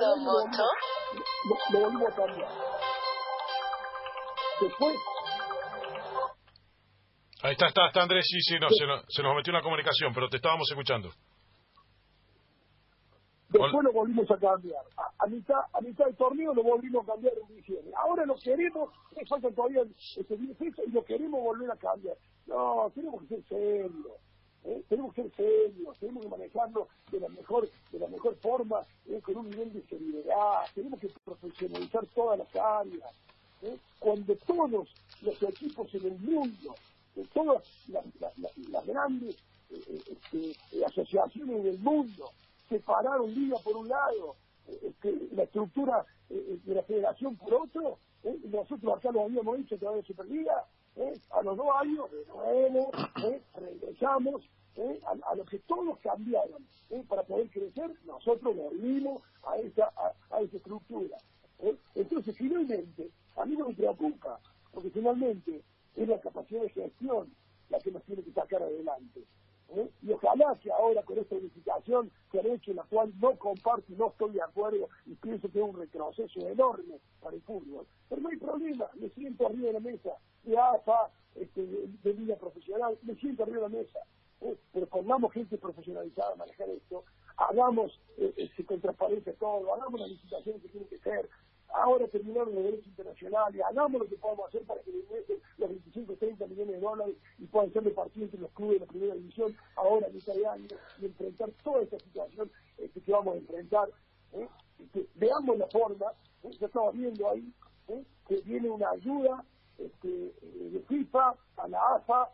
lo 1.72 1.80
volvimos 1.80 2.08
a 2.08 2.14
cambiar. 2.14 2.48
Ahí 7.42 7.52
está, 7.52 7.68
está, 7.68 7.86
está 7.86 8.02
Andrés, 8.02 8.26
sí, 8.28 8.38
sí, 8.40 8.58
no, 8.60 8.68
se, 8.68 8.86
nos, 8.86 9.04
se 9.08 9.22
nos 9.22 9.34
metió 9.34 9.50
una 9.50 9.62
comunicación, 9.62 10.12
pero 10.12 10.28
te 10.28 10.36
estábamos 10.36 10.68
escuchando. 10.70 11.10
Después 13.48 13.82
lo 13.82 13.92
volvimos 13.92 14.30
a 14.30 14.36
cambiar. 14.36 14.84
A, 15.18 15.26
mitad, 15.26 15.60
a 15.72 15.80
mitad 15.80 16.04
del 16.04 16.16
torneo 16.16 16.54
lo 16.54 16.62
volvimos 16.62 17.02
a 17.08 17.12
cambiar 17.12 17.32
en 17.36 17.56
diciembre. 17.56 17.92
Ahora 17.96 18.24
lo 18.24 18.36
queremos, 18.36 18.90
me 19.16 19.26
falta 19.26 19.50
todavía 19.50 19.82
ese 20.16 20.36
10 20.36 20.56
y 20.86 20.90
lo 20.92 21.02
queremos 21.02 21.42
volver 21.42 21.70
a 21.70 21.76
cambiar. 21.76 22.16
No, 22.46 22.92
tenemos 22.94 23.22
que 23.22 23.28
ser 23.28 23.44
serios. 23.48 24.20
¿eh? 24.64 24.82
Tenemos 24.88 25.14
que 25.14 25.22
ser 25.22 25.32
serios, 25.34 25.98
tenemos 25.98 26.22
que 26.22 26.28
manejarlo 26.28 26.88
de 27.10 27.20
la 27.20 27.28
mejor, 27.28 27.68
de 27.90 27.98
la 27.98 28.06
mejor 28.06 28.36
forma, 28.36 28.82
¿eh? 29.08 29.20
con 29.22 29.38
un 29.38 29.50
nivel 29.50 29.72
de 29.72 29.82
seriedad. 29.82 30.60
Tenemos 30.74 31.00
que 31.00 31.08
profesionalizar 31.24 32.06
todas 32.14 32.38
las 32.38 32.54
áreas. 32.54 33.12
¿eh? 33.62 33.76
cuando 33.98 34.34
todos 34.36 34.88
los 35.22 35.42
equipos 35.42 35.94
en 35.94 36.06
el 36.06 36.18
mundo, 36.18 36.74
todas 37.32 37.62
las, 37.88 38.86
grandes 38.86 39.36
eh, 39.70 40.02
este, 40.10 40.84
asociaciones 40.84 41.64
del 41.64 41.78
mundo, 41.78 42.30
separaron 42.68 43.34
liga 43.34 43.58
por 43.62 43.76
un 43.76 43.88
lado, 43.88 44.36
este, 44.82 45.28
la 45.32 45.44
estructura 45.44 46.04
eh, 46.28 46.58
de 46.64 46.74
la 46.74 46.82
federación 46.82 47.36
por 47.36 47.54
otro, 47.54 47.98
nosotros 48.44 48.98
acá 48.98 49.10
lo 49.10 49.22
habíamos 49.22 49.58
hecho 49.58 49.74
a 49.76 49.78
través 49.78 50.02
de 50.02 50.08
Superliga, 50.08 50.64
a 51.30 51.42
los 51.42 51.56
dos 51.56 51.68
años 51.80 52.10
de 52.10 52.26
nuevo 52.26 52.90
regresamos 53.54 54.42
a, 55.06 55.34
lo 55.34 55.44
que 55.46 55.58
todos 55.60 55.98
cambiaron 56.00 56.66
para 57.08 57.22
poder 57.22 57.48
crecer, 57.48 57.90
nosotros 58.04 58.54
volvimos 58.54 59.22
a 59.44 59.56
esa, 59.56 59.90
a 60.30 60.40
esa 60.42 60.56
estructura. 60.56 61.16
Entonces, 61.94 62.36
finalmente, 62.36 63.10
a 63.36 63.44
mí 63.44 63.56
no 63.56 63.68
me 63.68 63.74
preocupa, 63.74 64.38
porque 64.72 64.90
finalmente 64.90 65.62
es 65.96 66.08
la 66.08 66.20
capacidad 66.20 66.62
de 66.62 66.70
gestión 66.70 67.32
la 67.68 67.78
que 67.78 67.90
nos 67.90 68.02
tiene 68.04 68.22
que 68.22 68.32
sacar 68.32 68.62
adelante. 68.62 69.24
¿eh? 69.70 69.90
Y 70.02 70.12
ojalá 70.12 70.58
que 70.60 70.70
ahora 70.72 71.02
con 71.02 71.18
esta 71.18 71.36
unificación 71.36 72.10
que 72.30 72.40
han 72.40 72.46
hecho, 72.46 72.74
la 72.74 72.82
cual 72.84 73.12
no 73.20 73.36
comparto 73.38 73.92
y 73.92 73.96
no 73.96 74.08
estoy 74.08 74.32
de 74.32 74.42
acuerdo, 74.42 74.88
y 75.06 75.14
pienso 75.14 75.50
que 75.50 75.58
es 75.58 75.64
un 75.64 75.78
retroceso 75.78 76.40
enorme 76.48 76.98
para 77.20 77.36
el 77.36 77.42
fútbol. 77.42 77.86
Pero 78.08 78.20
no 78.20 78.28
hay 78.28 78.36
problema, 78.36 78.88
me 78.94 79.08
siento 79.10 79.46
arriba 79.46 79.68
de 79.68 79.72
la 79.74 79.80
mesa, 79.80 80.10
de 80.44 80.58
AFA, 80.58 81.10
este, 81.36 81.64
de, 81.64 82.12
vida 82.12 82.36
profesional, 82.36 82.98
me 83.02 83.14
siento 83.16 83.44
arriba 83.44 83.68
de 83.68 83.74
la 83.74 83.80
mesa. 83.80 83.98
¿eh? 84.40 84.56
Pero 84.72 84.86
pongamos 84.86 85.32
gente 85.32 85.56
profesionalizada 85.58 86.32
a 86.32 86.36
manejar 86.36 86.68
esto, 86.70 87.04
hagamos 87.36 88.00
eh, 88.18 88.34
este, 88.36 88.64
con 88.64 88.80
transparencia 88.80 89.32
todo, 89.34 89.74
hagamos 89.74 90.00
la 90.00 90.06
licitación 90.08 90.60
que 90.60 90.68
tiene 90.68 90.86
que 90.86 90.98
ser, 90.98 91.28
ahora 91.74 92.06
terminaron 92.08 92.56
el 92.56 92.64
derecho 92.64 92.88
internacional 92.88 93.54
y 93.54 93.60
hagamos 93.60 94.00
lo 94.00 94.08
que 94.08 94.16
podamos 94.16 94.48
hacer 94.48 94.62
para 94.62 94.80
que 94.82 94.92
le 94.92 94.98
ingresen 94.98 95.36
los 95.58 95.68
25 95.68 96.16
30 96.16 96.46
millones 96.46 96.74
de 96.74 96.80
dólares 96.80 97.16
y 97.38 97.46
puedan 97.46 97.72
ser 97.72 97.84
repartidos 97.84 98.26
entre 98.26 98.40
los 98.40 98.50
clubes 98.52 98.80
de 98.80 98.86
la 98.86 98.92
primera 98.92 99.14
división 99.14 99.56
ahora 99.76 100.06
en 100.08 100.16
este 100.16 100.46
año 100.46 100.66
y 101.00 101.04
enfrentar 101.06 101.50
toda 101.62 101.82
esta 101.82 101.98
situación 101.98 102.50
este, 102.78 103.00
que 103.00 103.12
vamos 103.12 103.34
a 103.34 103.38
enfrentar. 103.38 103.88
¿eh? 104.32 104.48
Que 104.92 105.06
veamos 105.14 105.58
la 105.58 105.66
forma, 105.68 106.06
¿eh? 106.44 106.50
ya 106.58 106.66
estamos 106.66 106.94
viendo 106.94 107.28
ahí 107.28 107.52
¿eh? 107.88 108.04
que 108.26 108.40
viene 108.42 108.70
una 108.70 108.90
ayuda 108.90 109.44
este, 109.78 110.08
de 110.08 110.84
FIFA 110.88 111.34
a 111.56 111.68
la 111.68 111.80
AFA 111.96 112.30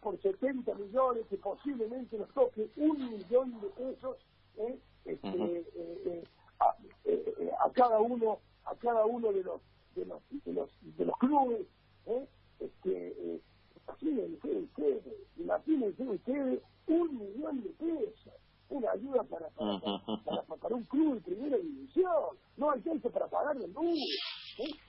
por 0.00 0.18
70 0.20 0.74
millones, 0.74 1.26
que 1.28 1.36
posiblemente 1.36 2.16
nos 2.16 2.32
toque 2.32 2.70
un 2.76 3.10
millón 3.10 3.60
de 3.60 3.68
pesos 3.68 4.16
este, 5.04 5.64
a 7.58 7.70
cada 7.72 8.00
uno 8.00 8.38
a 8.70 8.74
cada 8.76 9.04
uno 9.04 9.32
de 9.32 9.42
los 9.42 9.60
de 9.94 10.04
los 10.04 10.22
de 10.44 10.52
los, 10.52 10.70
de 10.96 11.04
los 11.04 11.16
clubes 11.18 11.66
¿eh? 12.06 12.28
este 12.60 13.08
eh, 13.18 13.40
imagínense 13.84 14.48
ustedes 14.48 15.04
imagínense 15.36 16.02
ustedes 16.02 16.62
un 16.86 17.18
millón 17.18 17.62
de 17.62 17.70
pesos 17.70 18.34
una 18.68 18.92
ayuda 18.92 19.24
para 19.24 19.48
para, 19.50 19.80
para, 20.24 20.56
para, 20.56 20.74
un 20.80 20.84
club 20.84 21.14
de 21.14 21.20
primera 21.20 21.56
división 21.56 22.36
no 22.56 22.70
alcanza 22.70 23.10
para 23.10 23.26
pagar 23.26 23.56
el 23.56 23.72
luz 23.72 23.98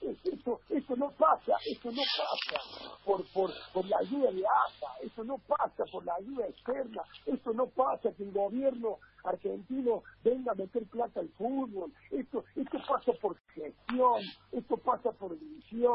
eso, 0.00 0.60
eso 0.68 0.96
no 0.96 1.10
pasa, 1.12 1.52
eso 1.66 1.90
no 1.90 2.02
pasa 2.18 2.60
por, 3.04 3.24
por, 3.32 3.50
por 3.72 3.86
la 3.86 3.98
ayuda 3.98 4.30
de 4.32 4.44
ASA, 4.44 4.86
eso 5.02 5.24
no 5.24 5.38
pasa 5.38 5.84
por 5.90 6.04
la 6.04 6.14
ayuda 6.14 6.46
externa, 6.46 7.02
eso 7.26 7.52
no 7.52 7.66
pasa 7.68 8.12
que 8.12 8.24
el 8.24 8.32
gobierno 8.32 8.98
argentino 9.24 10.02
venga 10.24 10.52
a 10.52 10.56
meter 10.56 10.86
plata 10.88 11.20
al 11.20 11.28
fútbol, 11.30 11.92
esto, 12.10 12.44
esto 12.56 12.78
pasa 12.86 13.12
por 13.20 13.36
gestión, 13.54 14.22
esto 14.52 14.76
pasa 14.78 15.12
por 15.12 15.38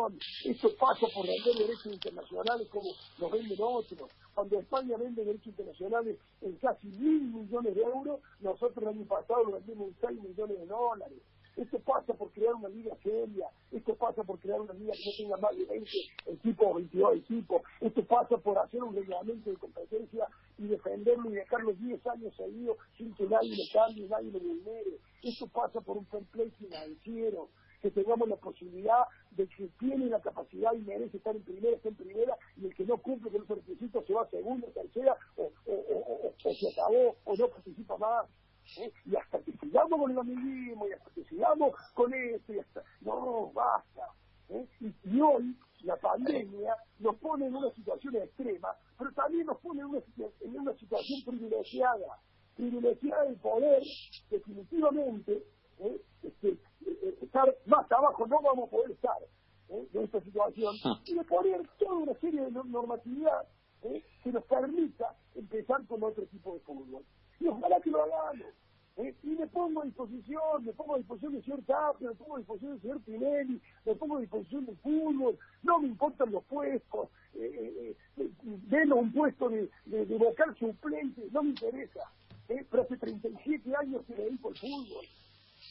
división, 0.10 0.56
esto 0.56 0.76
pasa 0.78 1.08
por 1.14 1.26
vender 1.26 1.56
derechos 1.56 1.94
internacionales 1.94 2.68
como 2.70 2.90
los 3.20 3.32
venden 3.32 3.58
otros. 3.62 4.10
Cuando 4.34 4.60
España 4.60 4.98
vende 4.98 5.24
derechos 5.24 5.48
internacionales 5.48 6.18
en 6.42 6.56
casi 6.58 6.88
mil 6.88 7.24
millones 7.24 7.76
de 7.76 7.82
euros, 7.82 8.20
nosotros 8.40 8.78
el 8.84 8.88
año 8.90 9.06
pasado 9.06 9.44
lo 9.44 9.52
vendimos 9.54 9.90
en 9.90 9.96
seis 10.00 10.22
millones 10.22 10.60
de 10.60 10.66
dólares. 10.66 11.20
Esto 11.58 11.80
pasa 11.80 12.14
por 12.14 12.32
crear 12.32 12.54
una 12.54 12.70
liga 12.70 12.96
seria, 13.02 13.50
esto 13.72 13.96
pasa 13.96 14.24
por 14.24 14.38
crear 14.38 14.62
una 14.62 14.74
liga 14.74 14.94
que 14.94 15.10
no 15.10 15.12
tenga 15.18 15.38
más 15.38 15.58
de 15.58 15.66
20 15.66 15.90
equipos 16.28 16.68
o 16.70 16.74
22 16.76 17.18
equipos, 17.18 17.62
esto 17.82 18.06
pasa 18.06 18.38
por 18.38 18.60
hacer 18.60 18.84
un 18.84 18.94
reglamento 18.94 19.50
de 19.50 19.58
competencia 19.58 20.28
y 20.60 20.68
defenderlo 20.68 21.32
y 21.32 21.34
dejarlo 21.34 21.74
10 21.74 22.06
años 22.08 22.36
seguidos 22.36 22.78
sin 22.96 23.12
que 23.16 23.24
nadie 23.26 23.56
le 23.56 23.68
cambie, 23.74 24.08
nadie 24.08 24.32
lo 24.32 24.40
vulnere. 24.40 25.00
Esto 25.24 25.48
pasa 25.48 25.82
por 25.82 25.98
un 25.98 26.06
fair 26.06 26.52
financiero, 26.60 27.50
que 27.82 27.90
tengamos 27.90 28.30
la 28.30 28.36
posibilidad 28.36 29.06
de 29.38 29.48
que 29.48 29.68
tiene 29.80 30.08
la 30.08 30.20
capacidad 30.20 30.74
y 30.74 30.80
merece 30.80 31.18
estar 31.18 31.36
en 31.36 31.44
primera, 31.44 31.76
está 31.78 31.90
en 31.90 31.96
primera, 31.96 32.36
y 32.58 32.66
el 32.66 32.76
que 32.76 32.86
no 32.86 32.98
cumple 32.98 33.32
con 33.32 33.44
esos 33.44 33.58
requisitos 33.58 34.06
se 34.06 34.14
va 34.14 34.24
a 34.24 34.30
segunda, 34.30 34.68
tercera, 34.70 35.16
o 35.38 35.52
se 36.54 36.70
acabó, 36.70 37.16
o 37.24 37.36
no 37.38 37.48
participa 37.48 37.98
más. 37.98 38.28
¿eh? 38.80 38.92
y 39.06 39.16
hasta 39.16 39.40
que 39.40 39.54
sigamos 39.54 40.00
con 40.00 40.12
el 40.12 40.18
amiguismo, 40.20 40.88
y 40.88 40.92
hasta 40.92 41.10
que 41.12 41.24
sigamos 41.26 41.74
con 41.94 42.14
esto, 42.14 42.54
y 42.54 42.60
hasta... 42.60 42.84
No, 43.02 43.52
basta. 43.54 44.10
¿eh? 44.50 44.68
Y, 45.06 45.22
hoy 45.22 45.56
la 45.84 45.96
pandemia 45.98 46.76
nos 47.00 47.16
pone 47.18 47.46
en 47.46 47.56
una 47.56 47.72
situación 47.72 48.16
extrema, 48.16 48.70
pero 48.98 49.12
también 49.14 49.46
nos 49.46 49.58
pone 49.60 49.82
en 49.82 49.86
una, 49.88 50.00
en 50.42 50.60
una 50.60 50.74
situación 50.74 51.22
privilegiada, 51.26 52.20
privilegiada 52.56 53.26
de 53.26 53.36
poder 53.36 53.84
definitivamente 54.30 55.44
¿eh? 55.80 56.02
este, 56.24 56.58
eh, 56.86 57.18
estar 57.22 57.54
más 57.66 57.92
abajo 57.92 58.26
no 58.28 58.42
vamos 58.42 58.68
a 58.68 58.72
poder 58.72 58.92
estar 58.92 59.18
¿eh? 59.70 59.88
de 59.94 60.04
esta 60.04 60.22
situación 60.22 60.76
Hmm. 60.84 60.94
y 61.06 61.14
de 61.14 61.24
poner 61.24 61.68
toda 61.78 61.94
una 61.94 62.14
serie 62.16 62.42
de 62.42 62.52
no- 62.52 62.64
normatividad 62.78 63.48
¿eh? 63.84 64.04
que 64.24 64.32
nos 64.32 64.44
permita 64.46 65.16
empezar 65.36 65.86
con 65.88 66.04
otro 66.04 66.26
tipo 66.28 66.54
de 66.54 66.60
fútbol. 66.62 67.04
Y 67.40 67.48
ojalá 67.48 67.80
que 67.82 67.90
lo 67.92 68.04
hagamos. 68.04 68.48
¿eh? 68.98 69.16
Y 69.24 69.28
me 69.30 69.48
pongo 69.48 69.82
a 69.82 69.86
disposición, 69.86 70.66
me 70.66 70.74
pongo 70.74 70.96
a 70.96 70.98
disposición 70.98 71.34
del 71.34 71.44
señor 71.44 71.62
Tapia, 71.66 72.10
me 72.10 72.16
pongo 72.16 72.36
a 72.36 72.40
disposición 72.40 72.72
del 72.74 72.82
señor 72.82 73.02
Pinelli, 73.04 73.62
me 73.86 73.96
pongo 73.96 74.18
a 74.18 74.22
disposición 74.22 74.66
del 74.66 74.78
fútbol, 74.78 75.38
no 75.64 75.80
me 75.80 75.88
importan 75.88 76.32
los 76.32 76.44
puestos, 76.46 77.10
eh, 77.36 77.40
eh, 77.44 77.96
eh, 78.18 78.30
denos 78.70 79.00
un 79.00 79.14
puesto 79.14 79.50
de, 79.50 79.70
de, 79.86 80.18
vocal 80.18 80.56
suplente, 80.58 81.28
no 81.32 81.44
me 81.44 81.50
interesa. 81.52 82.02
¿eh? 82.50 82.66
Pero 82.70 82.84
hace 82.84 82.98
37 82.98 83.76
años 83.76 84.04
que 84.08 84.16
me 84.16 84.24
dedico 84.24 84.50
al 84.50 84.56
fútbol 84.56 85.06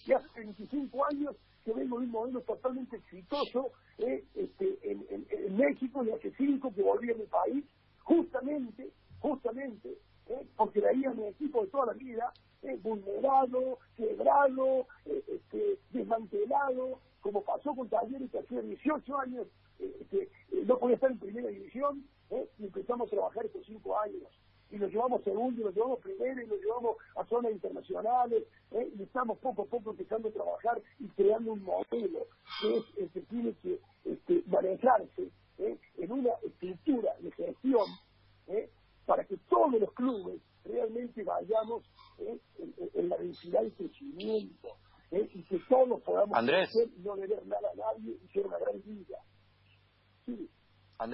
y 0.06 0.12
hace 0.12 0.28
25 0.36 1.04
años 1.06 1.34
que 1.64 1.72
vengo 1.72 1.98
de 1.98 2.04
un 2.06 2.12
modelo 2.12 2.40
totalmente 2.42 2.96
exitoso 2.96 3.72
eh, 3.98 4.24
este, 4.36 4.78
en, 4.88 5.04
en- 5.10 5.26
en 5.30 5.56
México 5.56 6.04
y 6.04 6.10
hace 6.12 6.32
5 6.36 6.72
que 6.72 6.82
volví 6.96 7.10
a 7.10 7.30
país, 7.30 7.64
justamente, 8.02 8.90
justamente, 9.20 9.98
eh, 10.28 10.46
porque 10.56 10.80
veía 10.80 11.10
a 11.10 11.14
mi 11.14 11.26
equipo 11.26 11.62
de 11.62 11.68
toda 11.68 11.86
la 11.86 11.92
vida 11.94 12.32
eh, 12.62 12.78
vulnerado, 12.82 13.78
quebrado, 13.96 14.86
eh, 15.04 15.22
este, 15.28 15.78
desmantelado, 15.90 17.00
como 17.20 17.42
pasó 17.42 17.74
con 17.74 17.88
Talleres 17.88 18.30
que 18.30 18.38
hacía 18.38 18.60
18 18.62 19.18
años 19.18 19.46
este, 19.78 20.28
no 20.64 20.78
podía 20.78 20.94
estar 20.94 21.10
en 21.10 21.18
primera 21.18 21.48
división 21.48 22.04
y 22.58 22.64
empezamos 22.64 23.08
a 23.08 23.10
trabajar 23.10 23.44
estos 23.46 23.64
5 23.66 23.98
años 24.00 24.22
y 24.70 24.78
lo 24.78 24.88
llevamos 24.88 25.22
segundo, 25.22 25.60
y 25.60 25.64
lo 25.64 25.70
llevamos 25.70 26.00
primero, 26.00 26.42
y 26.42 26.46
lo 26.46 26.56
llevamos 26.56 26.96
a 27.14 27.24
zonas 27.26 27.52
internacionales, 27.52 28.42
y 28.72 29.00
estamos 29.02 29.38
poco 29.38 29.62
a 29.62 29.66
poco 29.66 29.90
empezando 29.92 30.28
trabajar 30.32 30.82
y 30.98 31.06
creando 31.10 31.52
un 31.52 31.62
modelo 31.62 32.26
que 32.60 32.76
es 32.78 32.84
el 32.98 33.10
que 33.10 33.20
tiene 33.22 33.54
que 33.62 33.78
este, 34.04 34.42
manejarse 34.48 35.30
¿eh? 35.58 35.78
en 35.98 36.12
una 36.12 36.30
estructura 36.44 37.14
de 37.20 37.30
gestión 37.30 37.86
¿eh? 38.48 38.68
para 39.04 39.24
que 39.24 39.36
todos 39.48 39.72
los 39.80 39.92
clubes 39.92 40.40
realmente 40.64 41.22
vayamos 41.22 41.84
¿eh? 42.18 42.36
en, 42.58 42.74
en- 42.78 42.90
en 42.94 43.08
la 43.08 43.16
densidad 43.18 43.62
y 43.62 43.70
crecimiento, 43.70 44.68
¿eh? 45.12 45.28
y 45.32 45.42
que 45.44 45.60
todos 45.68 46.02
podamos 46.02 46.36
Andrés. 46.36 46.70
crecer 46.72 46.88
y 46.98 47.02
no 47.02 47.14
deber 47.14 47.46
nada 47.46 47.70
a 47.72 47.76
nadie 47.76 48.18
y 48.20 48.28
ser 48.32 48.44
una 48.46 48.58
gran 48.58 48.82
liga. 48.84 49.18
Sí. 50.24 50.50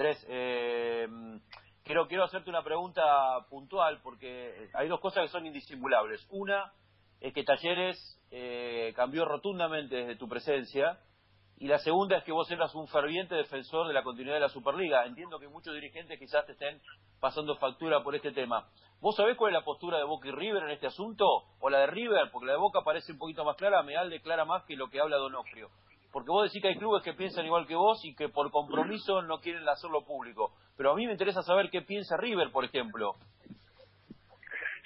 Andrés, 0.03 0.25
eh, 0.27 1.07
quiero, 1.85 2.09
quiero 2.09 2.25
hacerte 2.25 2.49
una 2.49 2.61
pregunta 2.61 3.01
puntual 3.49 4.01
porque 4.03 4.67
hay 4.73 4.89
dos 4.89 4.99
cosas 4.99 5.23
que 5.23 5.29
son 5.29 5.45
indisimulables. 5.45 6.27
Una 6.29 6.73
es 7.21 7.33
que 7.33 7.45
Talleres 7.45 8.19
eh, 8.29 8.91
cambió 8.97 9.23
rotundamente 9.23 9.95
desde 9.95 10.17
tu 10.17 10.27
presencia 10.27 10.99
y 11.55 11.69
la 11.69 11.79
segunda 11.79 12.17
es 12.17 12.25
que 12.25 12.33
vos 12.33 12.51
eras 12.51 12.75
un 12.75 12.85
ferviente 12.89 13.33
defensor 13.33 13.87
de 13.87 13.93
la 13.93 14.03
continuidad 14.03 14.35
de 14.35 14.41
la 14.41 14.49
Superliga. 14.49 15.05
Entiendo 15.05 15.39
que 15.39 15.47
muchos 15.47 15.73
dirigentes 15.73 16.19
quizás 16.19 16.45
te 16.47 16.51
estén 16.51 16.81
pasando 17.21 17.55
factura 17.55 18.03
por 18.03 18.13
este 18.13 18.33
tema. 18.33 18.67
¿Vos 18.99 19.15
sabés 19.15 19.37
cuál 19.37 19.53
es 19.53 19.59
la 19.59 19.63
postura 19.63 19.99
de 19.99 20.03
Boca 20.03 20.27
y 20.27 20.31
River 20.31 20.63
en 20.63 20.71
este 20.71 20.87
asunto? 20.87 21.25
¿O 21.61 21.69
la 21.69 21.79
de 21.79 21.87
River? 21.87 22.29
Porque 22.29 22.47
la 22.47 22.53
de 22.53 22.59
Boca 22.59 22.81
parece 22.83 23.13
un 23.13 23.19
poquito 23.19 23.45
más 23.45 23.55
clara, 23.55 23.81
Meal 23.83 24.09
declara 24.09 24.43
más 24.43 24.65
que 24.65 24.75
lo 24.75 24.89
que 24.89 24.99
habla 24.99 25.15
Donofrio. 25.15 25.69
Porque 26.13 26.29
vos 26.29 26.43
decís 26.43 26.61
que 26.61 26.69
hay 26.69 26.77
clubes 26.77 27.03
que 27.03 27.13
piensan 27.13 27.45
igual 27.45 27.65
que 27.65 27.75
vos 27.75 27.99
y 28.05 28.13
que 28.13 28.29
por 28.29 28.51
compromiso 28.51 29.23
no 29.23 29.39
quieren 29.39 29.67
hacerlo 29.67 30.05
público. 30.05 30.53
Pero 30.77 30.91
a 30.91 30.95
mí 30.95 31.07
me 31.07 31.13
interesa 31.13 31.41
saber 31.41 31.71
qué 31.71 31.81
piensa 31.81 32.15
River, 32.17 32.51
por 32.51 32.63
ejemplo. 32.63 33.15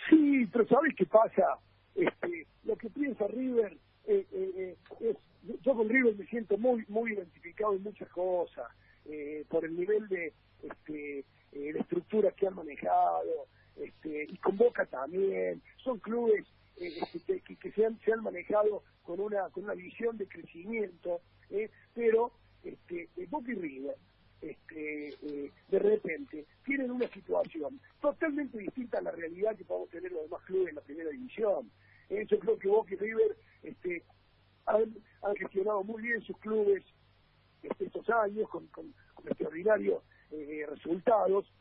Sí, 0.09 0.45
pero 0.51 0.65
¿sabes 0.67 0.95
qué 0.95 1.05
pasa? 1.05 1.59
Este, 1.93 2.47
lo 2.63 2.77
que 2.77 2.89
piensa 2.89 3.27
River 3.27 3.73
eh, 4.07 4.25
eh, 4.31 4.51
eh, 4.55 4.77
es, 5.01 5.17
yo 5.61 5.75
con 5.75 5.89
River 5.89 6.15
me 6.15 6.25
siento 6.27 6.57
muy 6.57 6.85
muy 6.87 7.11
identificado 7.13 7.73
en 7.73 7.83
muchas 7.83 8.09
cosas, 8.09 8.65
eh, 9.05 9.45
por 9.49 9.65
el 9.65 9.75
nivel 9.75 10.07
de 10.07 10.33
este, 10.63 11.19
eh, 11.19 11.73
de 11.73 11.79
estructuras 11.79 12.33
que 12.35 12.47
han 12.47 12.55
manejado, 12.55 13.47
este, 13.75 14.23
y 14.29 14.37
con 14.37 14.55
Boca 14.57 14.85
también, 14.85 15.61
son 15.83 15.99
clubes 15.99 16.45
que, 16.77 17.41
que 17.55 17.71
se, 17.71 17.85
han, 17.85 18.23
manejado 18.23 18.83
con 19.03 19.19
una 19.19 19.49
con 19.49 19.63
una 19.63 19.73
visión 19.73 20.17
de 20.17 20.27
crecimiento, 20.27 21.21
eh, 21.49 21.69
pero 21.93 22.31
este, 22.63 23.09
eh, 23.17 23.27
Boca 23.29 23.51
y 23.51 23.55
River 23.55 23.95
este, 24.41 25.09
eh, 25.09 25.51
de 25.69 25.79
repente 25.79 26.45
tienen 26.63 26.91
una 26.91 27.07
situación 27.07 27.79
totalmente 27.99 28.57
distinta 28.59 28.99
a 28.99 29.01
la 29.01 29.11
realidad 29.11 29.55
que 29.55 29.65
podemos 29.65 29.89
tener 29.89 30.11
los 30.11 30.23
demás 30.23 30.43
clubes 30.43 30.69
en 30.69 30.75
la 30.75 30.81
primera 30.81 31.09
división. 31.09 31.71
Eh, 32.09 32.25
yo 32.29 32.39
creo 32.39 32.59
que 32.59 32.67
Boca 32.67 32.93
y 32.93 32.97
River 32.97 33.37
este, 33.63 34.03
han, 34.65 34.95
han 35.23 35.35
gestionado 35.35 35.83
muy 35.83 36.01
bien 36.03 36.21
sus 36.21 36.37
clubes 36.37 36.83
este, 37.63 37.85
estos 37.85 38.07
años 38.09 38.47
con, 38.49 38.67
con, 38.67 38.93
con 39.15 39.27
extraordinarios 39.27 40.03
eh, 40.31 40.65
resultados. 40.69 41.51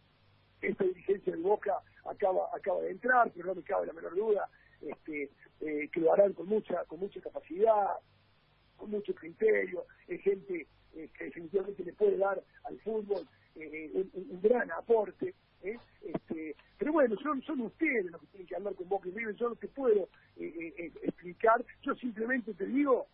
Esta 0.61 0.85
dirigencia 0.85 1.35
de 1.35 1.43
Boca 1.43 1.81
acaba 2.05 2.49
acaba 2.55 2.81
de 2.83 2.91
entrar, 2.91 3.31
pero 3.35 3.47
no 3.47 3.55
me 3.55 3.63
cabe 3.63 3.87
la 3.87 3.93
menor 3.93 4.15
duda 4.15 4.49
este, 4.83 5.31
eh, 5.61 5.89
que 5.93 6.01
lo 6.01 6.13
harán 6.13 6.33
con 6.33 6.47
mucha 6.49 6.85
con 6.85 7.01
mucha 7.01 7.21
capacidad, 7.21 7.87
con 8.77 8.91
mucho 8.91 9.15
criterio, 9.15 9.85
es 10.07 10.21
gente 10.23 10.67
eh, 10.95 11.09
que 11.17 11.25
definitivamente 11.25 11.85
le 11.85 11.93
puede 11.93 12.17
dar 12.17 12.43
al 12.65 12.79
fútbol 12.81 13.27
eh, 13.55 13.91
un, 14.15 14.41
gran 14.43 14.71
aporte. 14.73 15.35
¿eh? 15.63 15.77
Este, 16.03 16.55
pero 16.79 16.93
bueno, 16.93 17.17
son, 17.23 17.61
ustedes 17.61 18.07
los 18.11 18.21
que 18.21 18.27
tienen 18.29 18.47
que 18.47 18.57
hablar 18.57 18.75
con 18.75 18.89
Boca 18.89 19.09
y 19.09 19.13
River, 19.13 19.35
yo 19.37 19.49
no 19.51 19.57
te 19.57 19.69
puedo 19.69 20.09
explicar, 20.37 21.65
yo 21.83 21.95
simplemente 21.97 22.55
te 22.55 22.67
digo, 22.67 23.07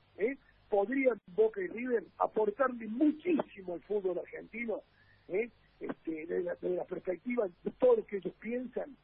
podrían 0.69 1.21
Boca 1.29 1.61
y 1.61 1.69
River 1.69 2.05
aportarle 2.19 2.87
muchísimo 2.89 3.75
al 3.75 3.83
fútbol 3.83 4.19
argentino, 4.19 4.83
este, 5.29 6.27
desde, 6.27 6.71
la, 6.71 6.85
perspectiva 6.85 7.49
de 7.63 7.71
todo 7.79 7.97
lo 7.97 8.07
que 8.07 8.17
ellos 8.19 8.35
piensan 8.41 8.97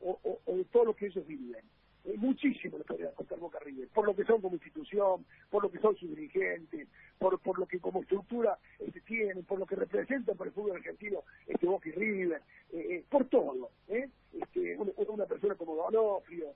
o, 0.00 0.18
o- 0.22 0.40
o 0.44 0.56
de 0.56 0.64
todo 0.66 0.84
lo 0.86 0.94
que 0.94 1.06
ellos 1.06 1.26
viven. 1.26 1.64
Eh, 2.06 2.14
muchísimo 2.18 2.78
le 2.78 2.84
podría 2.84 3.08
aportar 3.08 3.38
Boca 3.40 3.58
River, 3.58 3.88
por 3.88 4.06
lo 4.06 4.14
que 4.14 4.24
son 4.24 4.40
como 4.40 4.54
institución, 4.54 5.26
por 5.50 5.62
lo 5.64 5.70
que 5.72 5.80
son 5.80 5.96
sus 5.96 6.08
dirigentes, 6.10 6.86
por, 7.18 7.38
por 7.40 7.58
lo 7.58 7.66
que 7.66 7.80
como 7.80 8.00
estructura 8.00 8.58
este, 8.78 9.00
tienen, 9.00 9.44
por 9.44 9.58
lo 9.58 9.66
que 9.66 9.74
representan 9.74 10.36
para 10.36 10.48
el 10.48 10.54
fútbol 10.54 10.76
argentino 10.76 11.24
este 11.48 11.66
Boca 11.66 11.88
y 11.88 11.92
River, 11.92 12.40
eh, 12.72 12.86
eh, 12.90 13.04
por 13.10 13.24
todo. 13.28 13.70
¿eh? 13.88 14.08
Este, 14.32 14.76
una, 14.78 15.26
persona 15.26 15.56
como 15.56 15.74
Donofrio, 15.74 16.54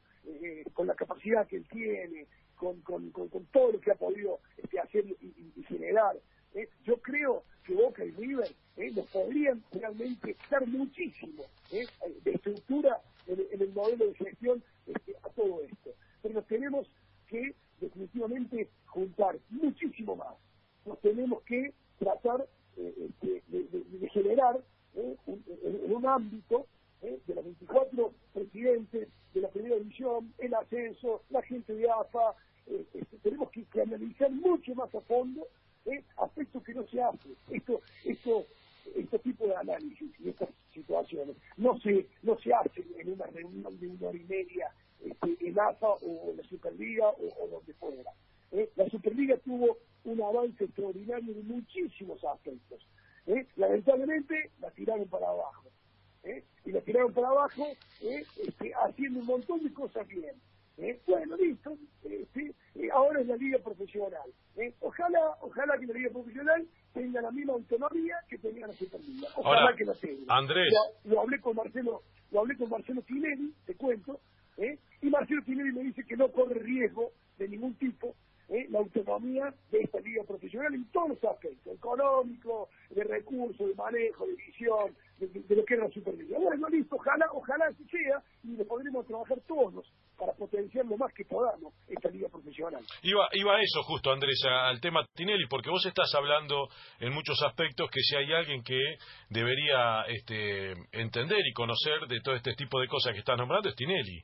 con 0.75 0.87
la 0.87 0.95
capacidad 0.95 1.47
que 1.49 1.57
él 1.57 1.67
tiene, 1.69 2.27
con, 2.55 2.81
con, 2.83 3.11
con, 3.11 3.29
todo 3.47 3.73
lo 3.73 3.81
que 3.81 3.91
ha 3.91 3.95
podido 3.97 4.39
este, 4.59 4.79
hacer 4.79 5.05
y, 5.21 5.63
generar. 5.65 6.17
Yo 6.85 6.97
creo 6.99 7.43
que 7.65 7.75
Boca 7.75 8.05
y 8.05 8.11
River 8.13 8.53
nos 8.93 9.07
podrían 9.09 9.63
realmente 9.73 10.37
dar 10.51 10.67
muchísimo. 10.67 11.47
de 11.71 12.31
estructura 12.33 13.01
en, 13.27 13.39
en 13.53 13.61
el 13.63 13.73
modelo 13.73 14.07
de 14.09 14.15
gestión 14.15 14.63
este, 14.87 15.15
a 15.23 15.29
todo 15.31 15.63
esto. 15.63 15.91
Pero 16.23 16.35
nos 16.35 16.47
tenemos 16.49 16.87
que 17.29 17.55
definitivamente 17.81 18.69
juntar 18.87 19.39
muchísimo 19.51 20.17
más. 20.17 20.35
Nos 20.85 21.01
tenemos 21.01 21.43
que 21.45 21.73
tratar 21.99 22.47
eh, 22.77 22.95
este, 23.09 23.43
de, 23.49 23.65
de- 23.65 23.99
de 23.99 24.09
generar 24.11 24.61
¿eh? 24.95 25.17
un- 25.27 25.45
en, 25.47 25.85
en 25.85 25.93
un 25.95 26.07
ámbito 26.07 26.67
¿eh? 27.03 27.19
de 27.27 27.35
los 27.35 27.45
24 27.45 28.13
presidentes 28.33 29.09
de 29.35 29.41
la 29.41 29.49
primera 29.49 29.77
división, 29.77 30.33
el 30.39 30.55
ascenso, 30.55 31.23
la 31.31 31.43
gente 31.43 31.73
de 31.75 31.89
AFA, 31.91 32.35
eh, 32.67 32.85
este, 32.95 33.19
tenemos 33.19 33.51
que, 33.51 33.65
que 33.67 33.83
analizar 33.83 34.31
mucho 34.31 34.75
más 34.75 34.93
a 34.95 35.01
fondo 35.03 35.47
¿eh? 35.87 36.03
aspectos 36.17 36.63
que 36.65 36.75
no 36.75 36.87
se 36.89 37.01
hacen. 37.03 37.37
Esto, 37.51 37.81
esto, 38.05 38.47
este 38.97 39.19
tipo 39.21 39.47
de 39.47 39.55
análisis 39.57 40.11
y 40.21 40.31
estas 40.31 40.49
situaciones 40.75 41.37
no 41.57 41.79
se, 41.81 42.07
no 42.23 42.39
se 42.39 42.53
hacen 42.55 42.85
en 42.99 43.13
una 43.13 43.27
reunión 43.27 43.79
de 43.79 43.89
una 43.89 44.09
hora 44.09 44.17
y 44.19 44.25
media 44.25 44.69
este, 45.05 45.37
en 45.49 45.59
AFA 45.61 45.89
o 45.89 46.31
en 46.31 46.37
la 46.39 46.43
Superliga 46.45 47.09
o, 47.09 47.45
o 47.45 47.49
donde 47.49 47.73
fuera. 47.75 48.11
¿eh? 48.53 48.69
La 48.77 48.89
Superliga 48.89 49.37
tuvo 49.39 49.79
un 50.05 50.23
avance 50.23 50.65
extraordinario 50.65 51.33
en 51.35 51.47
muchísimos 51.49 52.23
aspectos. 52.25 52.87
¿eh? 53.27 53.47
Lamentablemente 53.57 54.51
la 54.61 54.71
tiraron 54.73 55.09
para 55.09 55.29
abajo. 55.29 55.69
¿eh? 56.25 56.45
Y 56.65 56.73
la 56.73 56.81
tiraron 56.83 57.13
para 57.13 57.29
abajo 57.29 57.77
¿eh? 58.01 58.27
este, 58.37 58.73
haciendo 58.75 59.21
un 59.21 59.27
montón 59.27 59.63
de 59.63 59.73
cosas 59.73 60.07
bien. 60.09 60.35
¿eh? 60.79 61.01
Bueno, 61.07 61.37
listo. 61.37 61.77
eh, 62.05 62.27
sí, 62.35 62.51
eh, 62.77 62.89
ahora 62.93 63.10
es 63.21 63.27
la 63.27 63.37
liga 63.37 63.59
profesional. 63.59 64.31
¿eh? 64.57 64.75
Ojalá, 64.81 65.37
ojalá 65.41 65.79
que 65.79 65.87
la 65.87 65.95
liga 65.95 66.11
profesional 66.11 66.67
tenga 66.93 67.21
la 67.21 67.31
misma 67.31 67.55
autonomía 67.55 68.17
que 68.29 68.39
tenía 68.39 68.67
la 68.67 68.73
Superliga. 68.73 69.29
Ojalá 69.37 69.63
Ahora, 69.63 69.77
que 69.77 69.85
la 69.85 69.95
tenga. 69.95 70.37
Andrés. 70.37 70.73
Lo, 71.05 71.11
lo 71.15 71.21
hablé 71.21 71.41
con 71.41 71.57
Marcelo, 71.57 72.03
lo 72.31 72.41
hablé 72.41 72.57
con 72.57 72.71
Marcelo 72.71 73.03
Tinelli, 73.03 73.55
te 73.67 73.75
cuento, 73.77 74.21
¿eh? 74.57 74.79
y 75.03 75.09
Marcelo 75.09 75.43
Tinelli 75.45 75.73
me 75.73 75.83
dice 75.85 76.05
que 76.05 76.17
no 76.17 76.31
corre 76.31 76.59
riesgo 76.61 77.13
de 77.39 77.49
ningún 77.49 77.75
tipo 77.75 78.15
¿eh? 78.51 78.67
la 78.71 78.81
autonomía 78.81 79.55
de 79.71 79.81
esta 79.81 80.01
liga 80.01 80.23
profesional 80.25 80.75
en 80.75 80.85
todos 80.91 81.11
los 81.11 81.25
aspectos, 81.25 81.75
económico, 81.75 82.69
de 82.91 83.05
recursos, 83.05 83.69
de 83.69 83.75
manejo, 83.75 84.27
de 84.27 84.35
visión, 84.35 84.95
de, 85.19 85.57
lo 85.57 85.65
que 85.65 85.75
es 85.75 85.81
la 85.81 85.91
Superliga. 85.91 86.39
Bueno, 86.39 86.69
listo, 86.69 86.97
ojalá, 86.97 87.27
ojalá 87.33 87.67
así 87.67 87.85
sea 87.89 88.23
y 88.43 88.57
le 88.57 88.65
podremos 88.65 89.07
trabajar 89.07 89.39
todos 89.47 89.87
para 90.19 90.33
potenciar 90.33 90.85
lo 90.87 90.97
más 90.97 91.13
que 91.15 91.25
podamos 91.25 91.73
esta 91.89 92.11
liga 92.11 92.29
profesional. 92.29 92.83
Iba, 93.03 93.29
iba 93.33 93.57
a 93.57 93.61
eso 93.61 93.83
justo, 93.83 94.11
Andrés, 94.11 94.43
al 94.45 94.81
tema 94.81 95.07
Tinelli, 95.15 95.47
porque 95.49 95.71
vos 95.71 95.85
estás 95.87 96.13
hablando 96.15 96.69
en 96.99 97.13
muchos 97.13 97.41
aspectos 97.43 97.91
que 97.91 98.01
si 98.01 98.17
hay 98.17 98.33
alguien 98.33 98.63
que 98.63 98.79
debería 99.29 100.03
este, 100.09 100.73
entender 100.93 101.41
y 101.47 101.53
conocer 101.53 102.07
de 102.09 102.21
todo 102.21 102.35
este 102.35 102.55
tipo 102.55 102.81
de 102.81 102.89
cosas 102.89 103.13
que 103.13 103.21
estás 103.21 103.39
nombrando 103.39 103.69
es 103.69 103.77
Tinelli. 103.77 104.23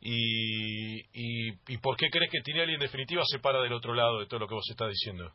Y, 0.00 1.00
y, 1.12 1.48
¿Y 1.68 1.78
por 1.78 1.96
qué 1.96 2.08
crees 2.10 2.30
que 2.30 2.40
Tinelli 2.40 2.74
en 2.74 2.80
definitiva 2.80 3.22
se 3.26 3.40
para 3.40 3.60
del 3.60 3.72
otro 3.72 3.94
lado 3.94 4.20
de 4.20 4.26
todo 4.26 4.40
lo 4.40 4.48
que 4.48 4.54
vos 4.54 4.68
estás 4.70 4.88
diciendo? 4.88 5.32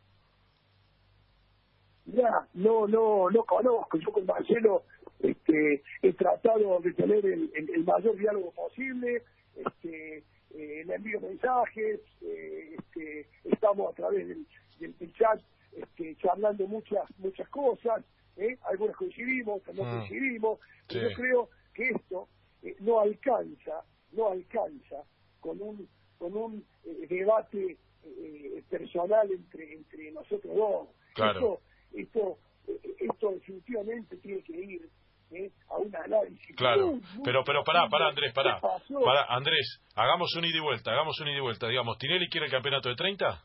Ya, 2.06 2.48
no, 2.54 2.88
no, 2.88 3.30
no 3.30 3.44
conozco. 3.44 3.98
Yo 3.98 4.12
con 4.12 4.26
Marcelo 4.26 4.84
este, 5.20 5.84
he 6.02 6.14
tratado 6.14 6.80
de 6.80 6.94
tener 6.94 7.26
el, 7.26 7.52
el 7.56 7.84
mayor 7.84 8.18
diálogo 8.18 8.52
posible 8.52 9.24
este, 9.56 10.24
eh, 10.54 10.84
le 10.86 10.96
envío 10.96 11.20
mensajes, 11.20 12.00
eh, 12.22 12.76
este, 12.78 13.28
estamos 13.44 13.92
a 13.92 13.96
través 13.96 14.28
del, 14.28 14.46
del, 14.80 15.14
chat 15.14 15.42
este, 15.76 16.16
charlando 16.18 16.68
muchas 16.68 17.04
muchas 17.18 17.48
cosas, 17.50 18.04
¿eh? 18.38 18.58
algunas 18.70 18.96
coincidimos, 18.96 19.62
otras 19.62 19.76
no 19.76 19.84
mm. 19.84 19.98
coincidimos, 19.98 20.60
pero 20.88 21.10
yo 21.10 21.16
creo 21.16 21.50
que 21.74 21.90
esto 21.90 22.28
eh, 22.64 22.76
no 22.80 23.00
alcanza, 23.00 23.84
no 24.14 24.30
alcanza 24.32 25.04
con 25.40 25.62
un 25.62 25.88
con 26.18 26.36
un 26.36 26.66
eh, 26.86 27.08
debate 27.10 27.78
personal 28.70 29.32
entre 29.32 29.74
entre 29.74 30.12
nosotros 30.12 30.56
dos. 30.56 30.88
Claro. 31.14 31.60
Esto, 31.94 32.38
esto, 32.68 32.84
esto 33.00 33.32
definitivamente 33.32 34.18
tiene 34.18 34.42
que 34.44 34.54
ir 34.54 34.90
¿eh? 35.32 35.52
a 35.70 35.78
un 35.78 35.96
análisis. 35.96 36.56
Claro, 36.56 37.00
pero 37.24 37.44
pero 37.44 37.64
pará, 37.64 37.88
pará 37.90 38.08
Andrés, 38.08 38.34
pará. 38.34 38.60
pará. 38.60 39.26
Andrés, 39.30 39.82
hagamos 39.96 40.36
un 40.36 40.46
ida 40.46 40.58
y 40.58 40.62
vuelta, 40.62 40.92
hagamos 40.92 41.20
un 41.20 41.28
ida 41.28 41.38
y 41.38 41.42
vuelta. 41.42 41.68
Digamos, 41.68 41.98
¿Tinelli 41.98 42.30
quiere 42.30 42.48
el 42.48 42.52
campeonato 42.52 42.90
de 42.90 42.96
30? 42.96 43.44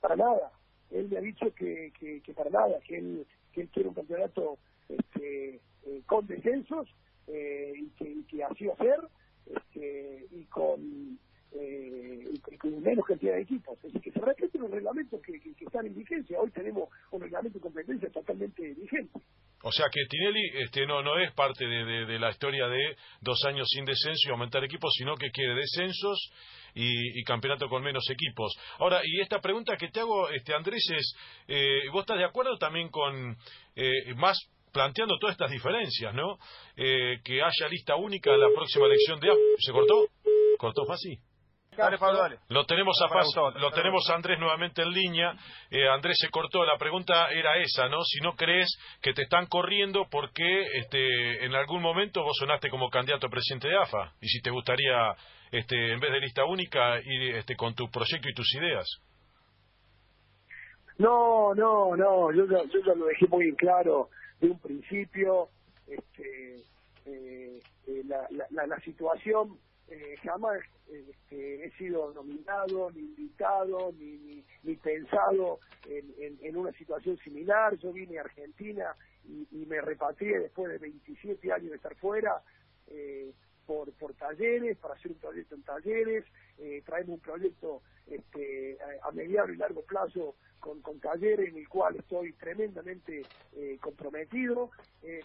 Para 0.00 0.16
nada. 0.16 0.52
Él 0.90 1.08
me 1.08 1.18
ha 1.18 1.20
dicho 1.20 1.52
que, 1.54 1.92
que, 1.98 2.32
para 2.32 2.50
nada, 2.50 2.78
que 2.86 2.98
él, 2.98 3.26
que 3.52 3.62
él 3.62 3.68
quiere 3.70 3.88
un 3.88 3.94
campeonato 3.94 4.58
este, 4.88 5.60
eh, 5.84 6.02
con 6.06 6.26
descensos 6.26 6.88
eh, 7.28 7.72
y, 7.76 7.90
que, 7.90 8.10
y 8.10 8.22
que 8.24 8.44
así 8.44 8.66
va 8.66 8.76
ser 8.76 9.00
este, 9.46 10.26
y 10.30 10.44
con 10.46 11.18
eh, 11.52 12.24
y 12.50 12.56
con 12.58 12.82
menos 12.82 13.04
cantidad 13.06 13.34
de 13.34 13.42
equipos. 13.42 13.76
Es 13.78 13.84
decir, 13.84 14.00
que 14.00 14.10
se 14.12 14.24
respeten 14.24 14.60
los 14.62 14.70
reglamentos 14.70 15.20
que, 15.22 15.40
que, 15.40 15.64
están 15.64 15.86
en 15.86 15.94
vigencia. 15.94 16.38
Hoy 16.38 16.50
tenemos 16.50 16.88
un 17.10 17.20
reglamento 17.20 17.58
de 17.58 17.62
competencia 17.62 18.10
totalmente 18.10 18.74
vigente. 18.74 19.20
O 19.62 19.72
sea 19.72 19.86
que 19.90 20.04
Tinelli 20.08 20.62
este, 20.62 20.86
no, 20.86 21.02
no 21.02 21.18
es 21.18 21.32
parte 21.32 21.66
de, 21.66 22.18
la 22.18 22.30
historia 22.30 22.68
de 22.68 22.96
dos 23.20 23.42
años 23.46 23.66
sin 23.68 23.84
descenso 23.84 24.28
y 24.28 24.30
aumentar 24.30 24.62
equipos, 24.64 24.92
sino 24.96 25.16
que 25.16 25.30
quiere 25.30 25.54
descensos 25.54 26.30
y, 26.74 27.24
campeonato 27.24 27.68
con 27.68 27.82
menos 27.82 28.04
equipos. 28.10 28.54
Ahora, 28.78 29.00
y 29.02 29.20
esta 29.20 29.40
pregunta 29.40 29.76
que 29.76 29.88
te 29.88 30.00
hago, 30.00 30.28
este, 30.28 30.54
Andrés, 30.54 30.86
es, 30.94 31.14
eh, 31.48 31.88
¿vos 31.90 32.02
estás 32.02 32.18
de 32.18 32.26
acuerdo 32.26 32.58
también 32.58 32.90
con 32.90 33.36
eh, 33.74 34.14
más 34.16 34.38
planteando 34.76 35.16
todas 35.18 35.32
estas 35.32 35.50
diferencias, 35.50 36.12
¿no? 36.12 36.36
Eh, 36.76 37.18
que 37.24 37.40
haya 37.40 37.68
lista 37.70 37.96
única 37.96 38.34
en 38.34 38.40
la 38.40 38.50
próxima 38.54 38.84
elección 38.84 39.18
de... 39.18 39.32
¿Se 39.58 39.72
cortó? 39.72 40.04
¿Cortó 40.58 40.84
fácil? 40.84 41.18
Lo 42.48 42.64
tenemos 42.66 42.98
a 43.02 43.58
lo 43.58 43.70
tenemos 43.70 44.08
Andrés 44.10 44.38
nuevamente 44.38 44.82
en 44.82 44.90
línea. 44.90 45.34
Eh, 45.70 45.88
Andrés 45.88 46.16
se 46.20 46.28
cortó. 46.28 46.64
La 46.64 46.76
pregunta 46.76 47.28
era 47.30 47.56
esa, 47.56 47.88
¿no? 47.88 48.02
Si 48.02 48.20
no 48.20 48.34
crees 48.34 48.68
que 49.00 49.14
te 49.14 49.22
están 49.22 49.46
corriendo 49.46 50.06
porque 50.10 50.62
este, 50.74 51.44
en 51.44 51.54
algún 51.54 51.80
momento 51.80 52.22
vos 52.22 52.36
sonaste 52.38 52.68
como 52.68 52.90
candidato 52.90 53.26
a 53.28 53.30
presidente 53.30 53.68
de 53.68 53.76
AFA 53.76 54.12
y 54.20 54.28
si 54.28 54.42
te 54.42 54.50
gustaría, 54.50 55.14
este, 55.52 55.92
en 55.92 56.00
vez 56.00 56.12
de 56.12 56.20
lista 56.20 56.44
única, 56.44 56.98
ir 57.00 57.36
este, 57.36 57.56
con 57.56 57.74
tu 57.74 57.90
proyecto 57.90 58.28
y 58.28 58.34
tus 58.34 58.54
ideas. 58.54 58.86
No, 60.98 61.54
no, 61.54 61.96
no. 61.96 62.32
Yo 62.32 62.44
ya, 62.46 62.62
yo 62.72 62.78
ya 62.86 62.94
lo 62.94 63.06
dejé 63.06 63.26
muy 63.26 63.48
en 63.48 63.56
claro 63.56 64.08
de 64.40 64.50
un 64.50 64.58
principio. 64.58 65.48
Este, 65.86 66.64
eh, 67.04 67.62
eh, 67.86 68.02
la, 68.06 68.26
la, 68.50 68.66
la 68.66 68.80
situación 68.80 69.56
eh, 69.88 70.16
jamás 70.24 70.60
este, 70.88 71.66
he 71.66 71.70
sido 71.72 72.12
nominado, 72.12 72.90
ni 72.90 73.00
invitado, 73.00 73.92
ni, 73.92 74.44
pensado 74.82 75.60
en, 75.86 76.38
en, 76.42 76.56
una 76.56 76.72
situación 76.72 77.16
similar. 77.18 77.76
Yo 77.78 77.92
vine 77.92 78.18
a 78.18 78.22
Argentina 78.22 78.94
y, 79.24 79.64
me 79.66 79.80
repatrié 79.80 80.40
después 80.40 80.72
de 80.72 80.78
27 80.78 81.52
años 81.52 81.70
de 81.70 81.76
estar 81.76 81.94
fuera 81.96 82.42
eh, 82.88 83.32
por, 83.66 83.92
por 83.92 84.14
talleres, 84.14 84.76
para 84.78 84.94
hacer 84.94 85.12
un 85.12 85.18
proyecto 85.18 85.54
en 85.54 85.62
talleres. 85.62 86.24
Eh, 86.58 86.82
traemos 86.86 87.14
un 87.14 87.20
proyecto 87.20 87.82
este, 88.06 88.78
a, 89.02 89.10
mediano 89.12 89.52
y 89.52 89.56
largo 89.56 89.82
plazo 89.82 90.36
con, 90.60 90.80
con 90.80 91.00
talleres 91.00 91.50
en 91.50 91.58
el 91.58 91.68
cual 91.68 91.96
estoy 91.96 92.32
tremendamente 92.34 93.22
eh, 93.54 93.78
comprometido. 93.80 94.70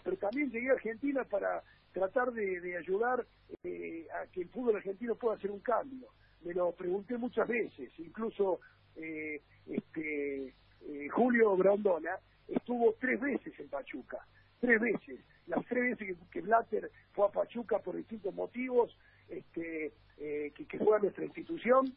pero 0.04 0.16
también 0.16 0.50
llegué 0.50 0.70
a 0.70 0.74
Argentina 0.74 1.24
para 1.24 1.62
tratar 1.92 2.32
de, 2.32 2.76
ayudar 2.76 3.24
eh, 3.62 4.06
a 4.12 4.26
que 4.26 4.42
el 4.42 4.48
fútbol 4.48 4.76
argentino 4.76 5.14
pueda 5.14 5.36
hacer 5.36 5.50
un 5.50 5.60
cambio. 5.60 6.08
Me 6.42 6.54
lo 6.54 6.72
pregunté 6.72 7.16
muchas 7.18 7.46
veces, 7.46 7.90
incluso 7.98 8.60
eh, 8.96 9.40
este, 9.66 10.54
eh, 10.88 11.08
Julio 11.10 11.56
Grondona 11.56 12.18
estuvo 12.48 12.94
tres 12.98 13.20
veces 13.20 13.58
en 13.60 13.68
Pachuca, 13.68 14.18
tres 14.62 14.80
veces. 14.80 15.20
Las 15.46 15.66
tres 15.66 15.98
veces 15.98 16.16
que, 16.30 16.40
Blatter 16.40 16.90
fue 17.12 17.26
a 17.26 17.30
Pachuca 17.30 17.80
por 17.80 17.96
distintos 17.96 18.34
motivos, 18.34 18.96
este, 19.28 19.92
que, 20.16 20.66
que, 20.68 20.78
fue 20.78 20.96
a 20.96 21.00
nuestra 21.00 21.24
institución, 21.24 21.94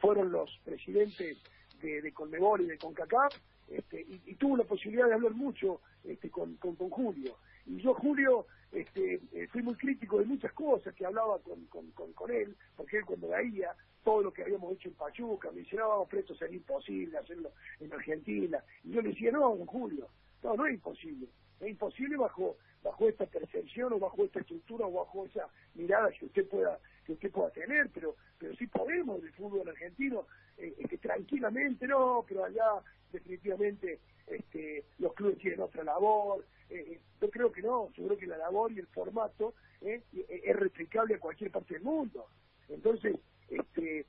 fueron 0.00 0.32
los 0.32 0.50
presidentes 0.64 1.38
de, 1.80 2.02
de 2.02 2.12
Conmebol 2.12 2.62
y 2.62 2.66
de 2.66 2.78
CONCACAF, 2.78 3.32
este, 3.70 4.00
y, 4.00 4.34
tuvo 4.36 4.56
la 4.56 4.64
posibilidad 4.64 5.06
de 5.06 5.14
hablar 5.14 5.32
mucho 5.32 5.80
este, 6.04 6.30
con, 6.30 6.56
con, 6.56 6.74
Julio. 6.76 7.36
Y 7.66 7.80
yo, 7.80 7.92
Julio, 7.94 8.46
este, 8.72 9.20
eh, 9.32 9.46
fui 9.48 9.62
muy 9.62 9.74
crítico 9.74 10.18
de 10.18 10.24
muchas 10.24 10.52
cosas 10.52 10.94
que 10.94 11.04
hablaba 11.04 11.38
con, 11.40 11.66
con, 11.66 12.12
con, 12.12 12.30
él, 12.30 12.56
porque 12.76 12.98
él 12.98 13.04
cuando 13.04 13.28
veía 13.28 13.74
todo 14.04 14.22
lo 14.22 14.32
que 14.32 14.42
habíamos 14.42 14.72
hecho 14.74 14.88
en 14.88 14.94
Pachuca, 14.94 15.50
me 15.50 15.60
decía, 15.60 15.80
no, 15.80 16.06
pero 16.08 16.20
esto 16.20 16.34
sería 16.34 16.56
imposible 16.56 17.18
hacerlo 17.18 17.52
en 17.80 17.92
Argentina. 17.92 18.62
Y 18.84 18.92
yo 18.92 19.02
le 19.02 19.10
decía, 19.10 19.32
no, 19.32 19.54
Julio, 19.66 20.08
no, 20.42 20.54
no 20.54 20.66
es 20.66 20.74
imposible. 20.74 21.28
Es 21.60 21.68
imposible 21.68 22.16
bajo 22.16 22.56
bajo 22.82 23.08
esta 23.08 23.26
percepción 23.26 23.92
o 23.92 23.98
bajo 23.98 24.24
esta 24.24 24.38
estructura 24.40 24.86
o 24.86 24.92
bajo 24.92 25.26
esa 25.26 25.48
mirada 25.74 26.10
que 26.12 26.26
usted 26.26 26.48
pueda 26.48 26.78
que 27.04 27.12
usted 27.12 27.30
pueda 27.30 27.50
tener, 27.50 27.90
pero 27.92 28.14
pero 28.38 28.54
sí 28.56 28.66
podemos 28.66 29.20
del 29.20 29.32
fútbol 29.32 29.68
argentino 29.68 30.26
eh, 30.56 30.74
que 30.88 30.98
tranquilamente, 30.98 31.86
no, 31.86 32.24
pero 32.26 32.44
allá 32.44 32.82
definitivamente 33.12 34.00
este, 34.26 34.84
los 34.98 35.14
clubes 35.14 35.38
tienen 35.38 35.60
otra 35.60 35.82
labor, 35.84 36.44
eh, 36.70 36.84
eh, 36.92 37.00
yo 37.20 37.30
creo 37.30 37.50
que 37.50 37.62
no, 37.62 37.90
yo 37.92 38.06
creo 38.06 38.18
que 38.18 38.26
la 38.26 38.36
labor 38.36 38.72
y 38.72 38.78
el 38.78 38.86
formato 38.88 39.54
eh, 39.80 40.02
es 40.12 40.56
replicable 40.56 41.14
a 41.14 41.18
cualquier 41.18 41.50
parte 41.50 41.74
del 41.74 41.82
mundo. 41.82 42.26
Entonces, 42.68 43.16
este, 43.48 44.06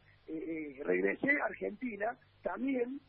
regresé 0.84 1.40
a 1.40 1.46
Argentina 1.46 2.18
también, 2.42 3.00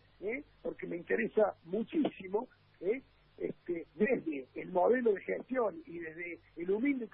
porque 0.63 0.87
me 0.87 0.97
interesa 0.97 1.55
muchísimo, 1.65 2.49
este, 3.37 3.87
desde 3.95 4.49
el 4.55 4.71
modelo 4.71 5.13
de 5.15 5.21
gestión 5.23 5.83
y 5.87 5.99
desde 5.99 6.41
el 6.57 6.71
humilde 6.71 7.09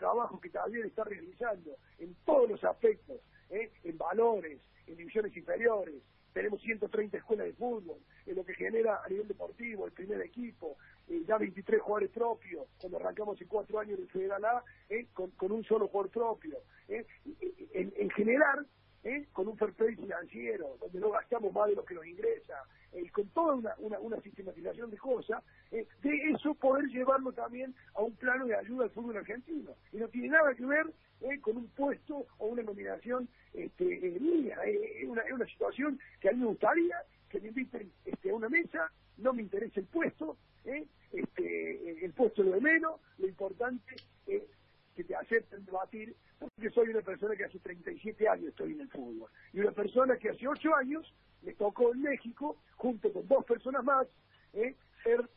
también 0.66 0.87
está 0.87 1.05
realizando 1.05 1.76
en 2.00 2.12
todos 2.24 2.50
los 2.50 2.64
aspectos, 2.64 3.20
en 3.50 3.96
valores, 3.96 4.59
en 4.88 4.96
divisiones 4.96 5.37
inferiores, 5.37 5.94
tenemos 6.33 6.61
130 6.61 7.18
escuelas 7.18 7.46
de 7.46 7.52
fútbol, 7.52 7.98
en 8.26 8.35
lo 8.35 8.44
que 8.44 8.52
genera 8.55 9.00
a 9.05 9.09
nivel 9.09 9.29
deportivo 9.29 9.87
el 9.87 9.92
primer 9.92 10.20
equipo, 10.22 10.76
eh, 11.09 11.22
ya 11.24 11.38
23 11.38 11.81
jugadores 11.81 12.11
propios, 12.11 12.66
cuando 12.81 12.98
arrancamos 12.98 13.40
en 13.40 13.46
cuatro 13.46 13.79
años 13.79 14.00
en 14.00 14.09
Federal 14.09 14.44
A, 14.44 14.64
eh, 14.90 15.07
con, 15.14 15.31
un 15.52 15.64
solo 15.64 15.87
jugador 15.87 16.11
propio. 16.11 16.59
Eh, 16.88 17.07
en, 17.72 17.94
en, 17.96 18.11
general, 18.11 18.66
con 19.33 19.46
un 19.46 19.57
fair 19.57 19.72
play 19.72 19.94
financiero, 19.94 20.76
donde 20.81 20.98
no 20.98 21.11
gastamos 21.11 21.52
más 21.52 21.68
de 21.68 21.76
lo 21.76 21.85
que 21.85 21.94
nos 21.94 22.05
ingresa, 22.05 22.61
y 22.92 23.09
con 23.11 23.29
toda 23.29 23.55
una, 23.55 23.74
una, 23.79 24.00
una 24.00 24.20
sistematización 24.20 24.90
cosas, 25.71 25.87
de 26.03 26.31
eso 26.31 26.55
poder 26.55 26.87
llevarlo 26.87 27.33
también 27.33 27.75
a 27.95 28.03
un 28.03 28.15
plano 28.17 28.47
de 28.47 28.57
ayuda 28.57 28.85
al 28.85 28.91
fútbol 28.91 29.17
argentino. 29.17 29.73
Y 29.93 29.99
no 29.99 30.09
tiene 30.09 30.29
nada 30.29 30.55
que 30.55 30.65
ver 30.65 30.87
con 31.41 31.57
un 31.57 31.67
puesto 31.69 32.27
o 32.39 32.47
una 32.47 32.63
nominación 32.63 33.29
este, 33.53 33.85
mía, 34.21 34.57
es 34.65 35.09
una, 35.09 35.23
es 35.23 35.33
una 35.33 35.47
situación 35.47 35.99
que 36.21 36.29
a 36.29 36.33
mí 36.33 36.41
me 36.41 36.47
gustaría 36.47 36.97
que 37.29 37.41
me 37.41 37.49
inviten 37.49 37.91
este, 38.05 38.31
a 38.31 38.35
una 38.35 38.49
mesa, 38.49 38.91
no 39.17 39.33
me 39.33 39.43
interesa 39.43 39.81
el 39.81 39.87
puesto, 39.87 40.37
¿eh? 40.65 40.87
este, 41.13 42.05
el 42.05 42.13
puesto 42.13 42.43
lo 42.43 42.53
de 42.53 42.61
menos, 42.61 43.01
lo 43.19 43.27
importante 43.27 43.97
es 44.27 44.43
que 44.95 45.05
te 45.05 45.15
acepten 45.15 45.65
debatir, 45.65 46.15
porque 46.39 46.71
soy 46.71 46.91
una 46.91 47.01
persona 47.01 47.35
que 47.35 47.45
hace 47.45 47.59
37 47.59 48.29
años 48.29 48.49
estoy 48.49 48.73
en 48.73 48.83
el 48.83 48.89
fútbol, 48.89 49.29
y 49.53 49.61
una 49.61 49.73
persona 49.73 50.17
que 50.17 50.31
hace 50.31 50.47
8 50.47 50.77
años 50.77 51.13
me 51.43 51.53
tocó 51.55 51.93
en 51.93 52.03
México, 52.03 52.57
junto 52.77 53.13
con 53.13 53.27
dos 53.27 53.45
personas 53.45 53.85
más, 53.85 54.07
¿eh? 54.53 54.75
Ser 55.07 55.29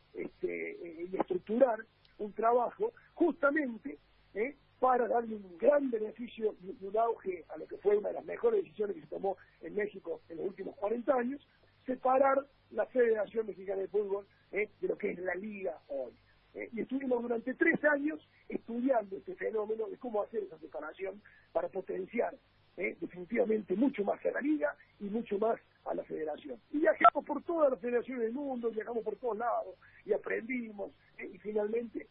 estructurar 1.13 1.79
un 2.17 2.34
trabajo 2.34 2.91
justamente 3.13 3.99
¿eh? 4.34 4.55
para 4.79 5.08
darle 5.08 5.36
un 5.36 5.58
gran 5.58 5.91
beneficio 5.91 6.55
y 6.63 6.86
un 6.86 6.97
auge 6.97 7.45
a 7.49 7.58
lo 7.58 7.67
que 7.67 7.77
fue 7.77 7.97
una 7.97 8.10
de 8.10 8.15
las 8.15 8.25
mejores 8.25 8.63
decisiones 8.63 8.95
que 8.95 9.01
se 9.03 9.08
tomó 9.08 9.38
en 9.62 9.75
México 9.75 10.21
en 10.29 10.38
los 10.38 10.47
últimos 10.47 10.75
40 10.77 11.13
años, 11.13 11.47
separar 11.86 12.45
la 12.71 12.86
Federación 12.88 13.47
Mexicana 13.47 13.82
de 13.82 13.88
Fútbol 13.88 14.25
¿eh? 14.51 14.69
de 14.82 14.88
lo 14.88 14.97
que 14.97 15.12
es 15.12 15.19
la 15.19 15.36
liga 15.36 15.77
hoy. 15.88 16.13
¿eh? 16.55 16.69
y 16.73 16.82
estuvimos 16.82 17.21
durante 17.21 17.53
tres 17.53 17.84
años 17.86 18.19
estudiando 18.47 19.17
este 19.17 19.36
fenómeno 19.36 19.88
de 19.88 19.97
cómo 19.97 20.23
hacer 20.23 20.43
esa 20.43 20.58
separación 20.60 21.21
para 21.51 21.67
potenciar 21.67 22.36
¿eh? 22.77 22.97
definitivamente 22.99 23.75
mucho 23.75 24.03
más 24.03 24.23
a 24.25 24.32
la 24.32 24.41
liga 24.41 24.75
y 24.99 25.05
mucho 25.05 25.38
más 25.38 25.60
a 25.85 25.93
la 25.93 26.03
federación. 26.03 26.59
Y 26.71 26.79
viajamos 26.79 27.25
por 27.25 27.43
todas 27.43 27.71
las 27.71 27.79
federaciones 27.79 28.23
del 28.23 28.33
mundo, 28.33 28.69
viajamos 28.69 29.03
por 29.03 29.15
todos 29.17 29.37
lados 29.37 29.75
y 30.05 30.13
aprendimos 30.13 30.91
y 31.17 31.37
finalmente 31.39 32.07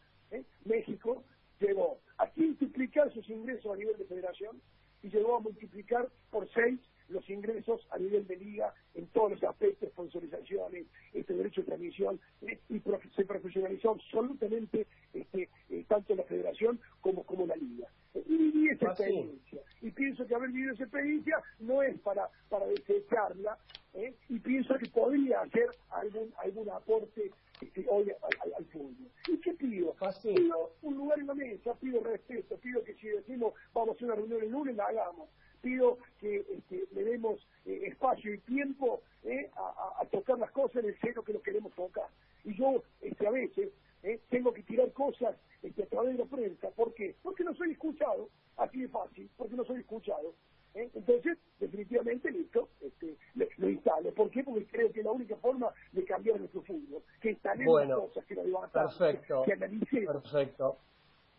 México 0.65 1.23
llegó 1.59 1.99
a 2.17 2.27
quintuplicar 2.29 3.11
sus 3.13 3.27
ingresos 3.29 3.73
a 3.73 3.77
nivel 3.77 3.97
de 3.97 4.05
federación 4.05 4.61
y 5.01 5.09
llegó 5.09 5.37
a 5.37 5.39
multiplicar 5.39 6.09
por 6.29 6.47
seis 6.53 6.79
los 7.09 7.29
ingresos 7.29 7.85
a 7.91 7.97
nivel 7.97 8.25
de 8.27 8.37
liga 8.37 8.73
en 8.93 9.07
todos 9.07 9.31
los 9.31 9.43
aspectos, 9.43 9.89
sponsorizaciones, 9.89 10.87
este 11.13 11.33
derecho 11.33 11.61
de 11.61 11.67
transmisión, 11.67 12.19
eh, 12.41 12.59
y 12.69 12.81
se 13.15 13.25
profesionalizó 13.25 13.91
absolutamente 13.91 14.87
este, 15.13 15.49
eh, 15.69 15.85
tanto 15.87 16.15
la 16.15 16.23
federación 16.23 16.79
como, 17.01 17.23
como 17.23 17.45
la 17.45 17.55
liga. 17.55 17.87
Y 18.13 18.37
viví 18.37 18.69
esa 18.69 18.87
ah, 18.87 18.91
experiencia. 18.91 19.61
Y 19.81 19.91
pienso 19.91 20.25
que 20.25 20.35
haber 20.35 20.49
vivido 20.49 20.73
esa 20.73 20.83
experiencia 20.83 21.41
no 21.59 21.81
es 21.81 21.99
para, 21.99 22.29
para 22.49 22.65
desecharla, 22.67 23.57
¿eh? 23.93 24.13
y 24.29 24.39
pienso 24.39 24.75
que 24.77 24.89
podría 24.89 25.41
hacer 25.41 25.67
algún, 25.89 26.33
algún 26.37 26.69
aporte 26.69 27.31
este, 27.61 27.85
hoy 27.89 28.11
al, 28.57 28.65
fútbol. 28.65 28.95
¿Y 29.27 29.37
qué 29.37 29.53
pido? 29.53 29.95
Ah, 30.01 30.13
pido 30.21 30.73
un 30.81 30.95
lugar 30.95 31.19
en 31.19 31.27
la 31.27 31.33
mesa, 31.33 31.73
pido 31.75 32.01
respeto, 32.03 32.57
pido 32.57 32.83
que 32.83 32.93
si 32.95 33.07
decimos 33.07 33.53
vamos 33.73 33.89
a 33.89 33.91
hacer 33.93 34.05
una 34.05 34.15
reunión 34.15 34.43
el 34.43 34.49
lunes, 34.49 34.75
la 34.75 34.85
hagamos 34.85 35.29
pido 35.61 35.97
que 36.19 36.45
este, 36.51 36.85
le 36.93 37.03
demos 37.03 37.39
eh, 37.65 37.81
espacio 37.87 38.33
y 38.33 38.39
tiempo 38.39 39.01
eh, 39.23 39.49
a, 39.55 40.05
tocar 40.11 40.39
las 40.39 40.51
cosas 40.51 40.83
en 40.83 40.89
el 40.89 40.99
seno 40.99 41.23
que 41.23 41.33
lo 41.33 41.41
queremos 41.41 41.73
tocar. 41.73 42.07
Y 42.43 42.55
yo 42.55 42.83
este, 43.01 43.27
a 43.27 43.31
veces 43.31 43.69
eh, 44.03 44.19
tengo 44.29 44.53
que 44.53 44.63
tirar 44.63 44.91
cosas 44.93 45.35
este, 45.61 45.83
a 45.83 45.87
través 45.87 46.17
de 46.17 46.23
la 46.23 46.29
prensa. 46.29 46.69
¿Por 46.71 46.93
qué? 46.93 47.15
Porque 47.21 47.43
no 47.43 47.53
soy 47.55 47.71
escuchado, 47.71 48.29
así 48.57 48.81
de 48.81 48.87
fácil, 48.87 49.29
porque 49.37 49.55
no 49.55 49.65
soy 49.65 49.81
escuchado. 49.81 50.33
Entonces, 50.73 51.37
definitivamente, 51.59 52.31
listo, 52.31 52.69
este, 52.81 53.17
lo 53.57 53.69
instalo. 53.69 54.13
¿Por 54.13 54.29
qué? 54.29 54.43
Porque 54.43 54.65
creo 54.67 54.91
que 54.91 54.99
es 54.99 55.05
la 55.05 55.11
única 55.11 55.35
forma 55.37 55.73
de 55.91 56.05
cambiar 56.05 56.39
nuestro 56.39 56.61
fútbol, 56.61 57.01
que 57.19 57.31
instalemos 57.31 57.87
las 57.87 57.97
cosas, 57.97 58.25
que 58.25 58.35
lo 58.35 58.43
levantamos, 58.43 58.97
perfecto, 58.97 59.43
que 59.45 59.53
analicemos. 59.53 60.21
Perfecto. 60.21 60.77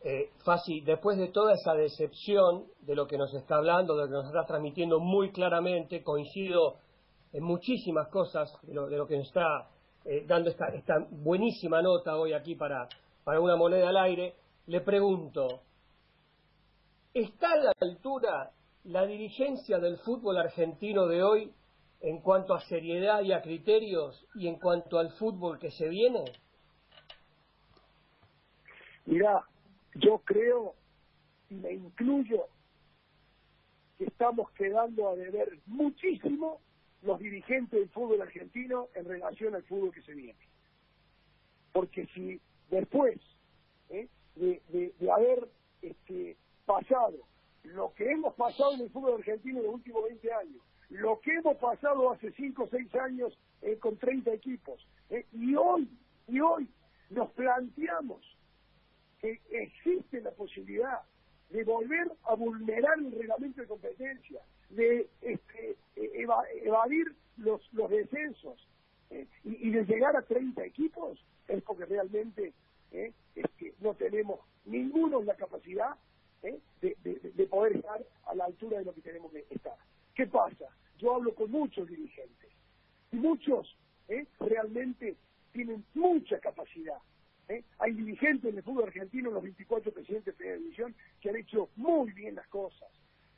Eh, 0.02 0.29
Fasi, 0.44 0.80
después 0.80 1.18
de 1.18 1.28
toda 1.28 1.54
esa 1.54 1.74
decepción 1.74 2.64
de 2.80 2.94
lo 2.94 3.06
que 3.06 3.18
nos 3.18 3.32
está 3.34 3.56
hablando, 3.56 3.94
de 3.94 4.02
lo 4.02 4.08
que 4.08 4.14
nos 4.14 4.26
está 4.26 4.44
transmitiendo 4.46 4.98
muy 4.98 5.32
claramente, 5.32 6.02
coincido 6.02 6.76
en 7.32 7.44
muchísimas 7.44 8.08
cosas 8.08 8.50
de 8.62 8.74
lo, 8.74 9.06
que 9.06 9.16
nos 9.18 9.26
está 9.26 9.68
eh, 10.04 10.24
dando 10.26 10.50
esta, 10.50 10.68
esta, 10.74 10.94
buenísima 11.10 11.82
nota 11.82 12.16
hoy 12.16 12.32
aquí 12.32 12.54
para, 12.54 12.88
para 13.22 13.40
una 13.40 13.56
moneda 13.56 13.90
al 13.90 13.98
aire, 13.98 14.34
le 14.66 14.80
pregunto, 14.80 15.60
¿está 17.12 17.52
a 17.52 17.56
la 17.56 17.72
altura 17.80 18.50
la 18.84 19.04
dirigencia 19.04 19.78
del 19.78 19.98
fútbol 19.98 20.38
argentino 20.38 21.06
de 21.06 21.22
hoy 21.22 21.52
en 22.00 22.20
cuanto 22.22 22.54
a 22.54 22.60
seriedad 22.60 23.20
y 23.22 23.32
a 23.32 23.42
criterios 23.42 24.26
y 24.34 24.48
en 24.48 24.58
cuanto 24.58 24.98
al 24.98 25.10
fútbol 25.12 25.58
que 25.58 25.70
se 25.70 25.88
viene? 25.88 26.24
Mira, 29.06 29.44
yo 29.94 30.18
creo, 30.18 30.74
y 31.48 31.54
me 31.54 31.72
incluyo, 31.72 32.46
que 33.98 34.04
estamos 34.04 34.50
quedando 34.52 35.10
a 35.10 35.16
deber 35.16 35.58
muchísimo 35.66 36.60
los 37.02 37.18
dirigentes 37.18 37.80
del 37.80 37.88
fútbol 37.90 38.22
argentino 38.22 38.88
en 38.94 39.04
relación 39.04 39.54
al 39.54 39.62
fútbol 39.64 39.92
que 39.92 40.02
se 40.02 40.14
viene. 40.14 40.38
Porque 41.72 42.06
si 42.14 42.40
después 42.70 43.18
¿eh? 43.90 44.08
de, 44.36 44.92
haber 45.10 45.48
este, 45.82 46.36
pasado 46.66 47.16
lo 47.64 47.92
que 47.94 48.10
hemos 48.10 48.34
pasado 48.34 48.72
en 48.72 48.80
el 48.80 48.90
fútbol 48.90 49.14
argentino 49.14 49.58
en 49.58 49.66
los 49.66 49.74
últimos 49.74 50.04
20 50.04 50.32
años, 50.32 50.62
lo 50.88 51.20
que 51.20 51.34
hemos 51.34 51.56
pasado 51.58 52.10
hace 52.10 52.32
5 52.32 52.64
o 52.64 52.68
6 52.68 52.94
años 52.96 53.38
eh, 53.62 53.76
con 53.78 53.96
30 53.96 54.32
equipos, 54.32 54.86
¿eh? 55.10 55.26
y 55.32 55.54
hoy, 55.54 55.88
y 56.26 56.40
hoy 56.40 56.68
nos 57.10 57.30
planteamos 57.32 58.20
que 59.20 59.40
existe 59.50 60.20
la 60.20 60.30
posibilidad 60.32 61.00
de 61.50 61.64
volver 61.64 62.10
a 62.24 62.34
vulnerar 62.34 62.98
el 62.98 63.12
reglamento 63.12 63.60
de 63.60 63.66
competencia, 63.66 64.40
de 64.70 65.08
este, 65.20 65.76
e-, 65.96 66.26
evadir 66.64 67.14
los, 67.36 67.60
descensos 67.90 68.66
eh, 69.10 69.26
y, 69.44 69.70
de 69.70 69.84
llegar 69.84 70.16
a 70.16 70.22
30 70.22 70.64
equipos, 70.64 71.18
es 71.48 71.62
porque 71.64 71.86
realmente 71.86 72.52
eh, 72.92 73.12
no 73.80 73.94
tenemos 73.94 74.40
ninguno 74.64 75.22
la 75.22 75.34
capacidad 75.34 75.96
eh, 76.42 76.58
de, 76.80 76.96
de, 77.02 77.46
poder 77.46 77.76
estar 77.76 78.00
a 78.26 78.34
la 78.34 78.44
altura 78.44 78.78
de 78.78 78.84
lo 78.84 78.94
que 78.94 79.00
tenemos 79.00 79.32
que 79.32 79.44
estar. 79.50 79.76
¿Qué 80.14 80.26
pasa? 80.26 80.66
Yo 80.98 81.16
hablo 81.16 81.34
con 81.34 81.50
muchos 81.50 81.88
dirigentes 81.88 82.50
y 83.12 83.16
muchos 83.16 83.76
realmente 84.40 85.16
tienen 85.52 85.84
mucha 85.94 86.38
capacidad, 86.40 86.98
¿eh? 87.50 87.64
Hay 87.80 87.92
dirigentes 87.92 88.50
en 88.50 88.56
el 88.56 88.62
fútbol 88.62 88.84
argentino, 88.84 89.30
los 89.30 89.42
24 89.42 89.92
presidentes 89.92 90.38
de 90.38 90.50
la 90.50 90.56
división, 90.56 90.94
que 91.20 91.30
han 91.30 91.36
hecho 91.36 91.68
muy 91.76 92.12
bien 92.12 92.36
las 92.36 92.46
cosas. 92.48 92.88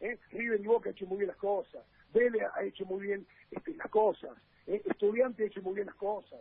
¿eh? 0.00 0.18
River 0.30 0.60
y 0.60 0.66
Boca 0.66 0.90
han 0.90 0.94
hecho 0.94 1.06
muy 1.06 1.18
bien 1.18 1.28
las 1.28 1.36
cosas. 1.38 1.82
Vélez 2.12 2.42
ha 2.54 2.62
hecho 2.62 2.84
muy 2.84 3.06
bien 3.06 3.26
este, 3.50 3.74
las 3.74 3.88
cosas. 3.88 4.36
¿eh? 4.66 4.82
Estudiantes 4.84 5.44
ha 5.44 5.46
hecho 5.48 5.62
muy 5.62 5.74
bien 5.74 5.86
las 5.86 5.96
cosas. 5.96 6.40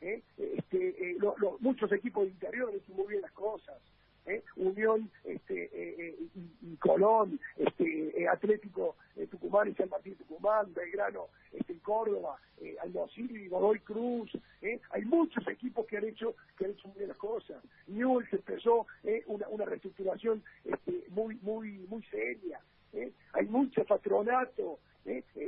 ¿eh? 0.00 0.22
Este, 0.38 1.16
muchos 1.60 1.90
equipos 1.92 2.24
de 2.24 2.30
interior 2.30 2.70
han 2.70 2.76
hecho 2.76 2.92
muy 2.92 3.08
bien 3.08 3.22
las 3.22 3.32
cosas. 3.32 3.76
¿Eh? 4.26 4.42
Unión 4.56 5.10
este, 5.24 5.64
eh, 5.64 5.70
eh, 5.98 6.16
y, 6.62 6.76
Colón, 6.76 7.38
este, 7.56 8.28
Atlético 8.28 8.96
Tucumán 9.30 9.68
y 9.68 9.74
San 9.74 9.88
Martín 9.88 10.16
Tucumán, 10.16 10.72
Belgrano 10.74 11.28
este, 11.52 11.78
Córdoba, 11.80 12.38
eh, 12.60 12.76
y 13.16 13.48
Godoy 13.48 13.80
Cruz, 13.80 14.30
hay 14.90 15.04
muchos 15.04 15.46
equipos 15.48 15.86
que 15.86 15.98
han 15.98 16.04
hecho 16.04 16.34
que 16.56 16.64
han 16.64 16.70
hecho 16.72 16.88
muy 16.88 16.98
bien 16.98 17.08
las 17.08 17.18
cosas. 17.18 17.62
Newell's 17.86 18.32
empezó 18.32 18.86
una, 19.26 19.48
una 19.48 19.64
reestructuración 19.64 20.42
este, 20.64 21.04
muy 21.10 21.36
muy 21.42 21.78
muy 21.88 22.02
seria. 22.04 22.60
Hay 23.32 23.46
mucho 23.46 23.84
patronato, 23.84 24.78
este, 25.04 25.46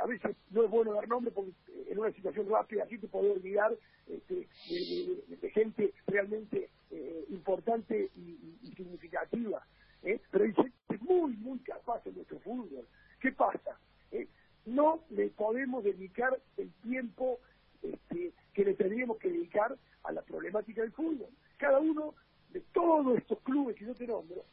a 0.00 0.06
veces 0.06 0.36
no 0.50 0.64
es 0.64 0.70
bueno 0.70 0.94
dar 0.94 1.08
nombre 1.08 1.30
porque 1.32 1.52
en 1.88 1.98
una 1.98 2.12
situación 2.12 2.48
rápida 2.48 2.84
así 2.84 2.98
te 2.98 3.08
puede 3.08 3.32
olvidar 3.32 3.76
este, 4.06 4.46
de, 4.68 5.50
gente 5.50 5.92
realmente 6.06 6.70
eh, 6.90 7.24
importante 7.30 8.10
y, 8.16 8.72
significativa. 8.76 9.66
¿eh? 10.02 10.20
Pero 10.30 10.44
hay 10.44 10.52
gente 10.52 10.98
muy, 11.00 11.32
muy 11.36 11.58
capaz 11.60 12.06
en 12.06 12.16
nuestro 12.16 12.38
fútbol. 12.40 12.86
¿Qué 13.20 13.32
pasa? 13.32 13.78
¿Eh? 14.12 14.28
No 14.66 15.00
le 15.10 15.28
podemos 15.28 15.82
dedicar 15.82 16.38
el 16.58 16.70
tiempo 16.82 17.40
este, 17.82 18.32
que 18.52 18.64
le 18.64 18.74
tendríamos 18.74 19.16
que 19.18 19.30
dedicar 19.30 19.76
a 20.04 20.12
la 20.12 20.22
problemática 20.22 20.82
del 20.82 20.92
fútbol. 20.92 21.30
Cada 21.56 21.78
uno 21.78 22.14
de 22.50 22.60
todos 22.72 23.16
estos 23.16 23.40
clubes 23.40 23.76
que 23.76 23.86
yo 23.86 23.94
te 23.94 24.06
nombro 24.06 24.44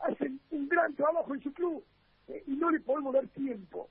hacen 0.00 0.40
un 0.50 0.68
gran 0.68 0.94
trabajo 0.94 1.34
en 1.34 1.42
su 1.42 1.52
club 1.52 1.84
y 2.46 2.52
no 2.52 2.70
le 2.70 2.80
podemos 2.80 3.14
dar 3.14 3.26
tiempo 3.28 3.88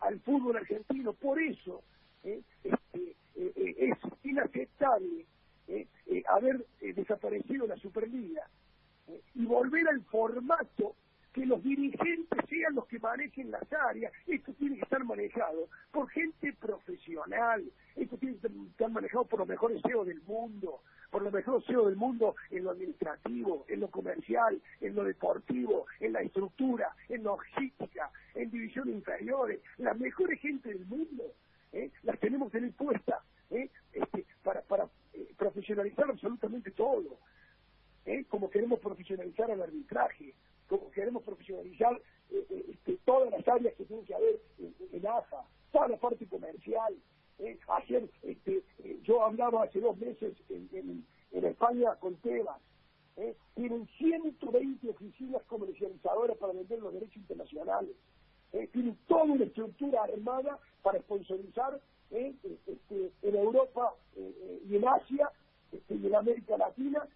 al 0.00 0.20
fútbol 0.20 0.56
argentino. 0.56 1.12
Por 1.14 1.40
eso 1.40 1.82
este, 2.22 3.16
es 3.34 3.98
inaceptable 4.22 5.26
eh, 5.66 5.86
eh, 6.06 6.22
haber 6.28 6.64
eh, 6.80 6.92
desaparecido 6.92 7.66
la 7.66 7.76
Superliga 7.76 8.42
y 9.34 9.44
volver 9.44 9.88
al 9.88 10.02
formato 10.04 10.94
que 11.32 11.44
los 11.44 11.62
dirigentes 11.62 12.38
sean 12.48 12.74
los 12.74 12.86
que 12.86 12.98
manejen 12.98 13.50
las 13.50 13.70
áreas. 13.72 14.12
Esto 14.26 14.52
tiene 14.54 14.76
que 14.76 14.82
estar 14.82 15.02
manejado 15.04 15.68
por 15.90 16.08
gente 16.10 16.52
profesional, 16.54 17.64
esto 17.96 18.16
tiene 18.18 18.36
que 18.36 18.46
estar 18.46 18.90
manejado 18.90 19.24
por 19.24 19.40
los 19.40 19.48
mejores 19.48 19.82
CEOs 19.82 20.06
del 20.06 20.22
mundo, 20.22 20.80
mejores 21.34 21.66
CEOs 21.66 21.86
del 21.86 21.96
mundo 21.96 22.36
en 22.50 22.64
lo 22.64 22.70
administrativo, 22.70 23.64
en 23.68 23.80
lo 23.80 23.90
comercial, 23.90 24.60
en 24.80 24.94
lo 24.94 25.04
deportivo, 25.04 25.86
en 26.00 26.12
la 26.12 26.20
estructura, 26.20 26.94
en 27.08 27.22
logística, 27.22 28.10
en 28.34 28.50
divisiones 28.50 28.94
inferiores. 28.94 29.60
Las 29.78 29.98
mejores 29.98 30.40
gente 30.40 30.70
del 30.70 30.86
mundo 30.86 31.24
las 32.04 32.20
tenemos 32.20 32.52
que 32.52 32.58
tener 32.58 32.72
puestas 32.74 33.20
este, 33.50 34.24
para, 34.42 34.62
para 34.62 34.88
eh, 35.12 35.28
profesionalizar 35.36 36.08
absolutamente 36.08 36.70
todo, 36.70 37.18
¿eh? 38.06 38.24
como 38.28 38.50
queremos 38.50 38.80
profesionalizar 38.80 39.50
el 39.50 39.62
arbitraje, 39.62 40.34
como 40.68 40.90
queremos 40.90 41.22
profesionalizar 41.22 42.00
eh, 42.30 42.64
este, 42.70 42.98
todas 43.04 43.30
las 43.30 43.46
áreas 43.46 43.74
que 43.74 43.84
tienen 43.84 44.04
que 44.04 44.14
haber 44.14 44.40
en, 44.92 45.06
AFA, 45.06 45.44
toda 45.72 45.88
la 45.88 45.96
parte 45.96 46.26
comercial, 46.26 46.94
¿eh? 47.38 47.58
hacer, 47.68 48.08
este, 48.22 48.62
eh, 48.78 48.98
yo 49.02 49.22
hablaba 49.22 49.64
hace 49.64 49.80
dos 49.80 49.96
meses 49.98 50.34
en, 50.48 50.68
en, 50.72 51.06
en 51.34 51.44
España 51.44 51.96
con 51.96 52.14
Tebas, 52.16 52.60
¿eh? 53.16 53.36
tienen 53.54 53.86
120 53.98 54.88
oficinas 54.88 55.42
comercializadoras 55.44 56.36
para 56.38 56.52
vender 56.52 56.78
los 56.78 56.94
derechos 56.94 57.16
internacionales, 57.16 57.90
¿eh? 58.52 58.68
tienen 58.72 58.96
toda 59.08 59.24
una 59.24 59.44
estructura 59.44 60.04
armada 60.04 60.58
para 60.82 61.00
sponsorizar 61.00 61.80
¿eh? 62.12 62.34
este, 62.66 63.12
en 63.22 63.36
Europa 63.36 63.94
eh, 64.16 64.62
y 64.68 64.76
en 64.76 64.86
Asia 64.86 65.30
este, 65.72 65.94
y 65.96 66.06
en 66.06 66.14
América 66.14 66.56
Latina 66.56 67.06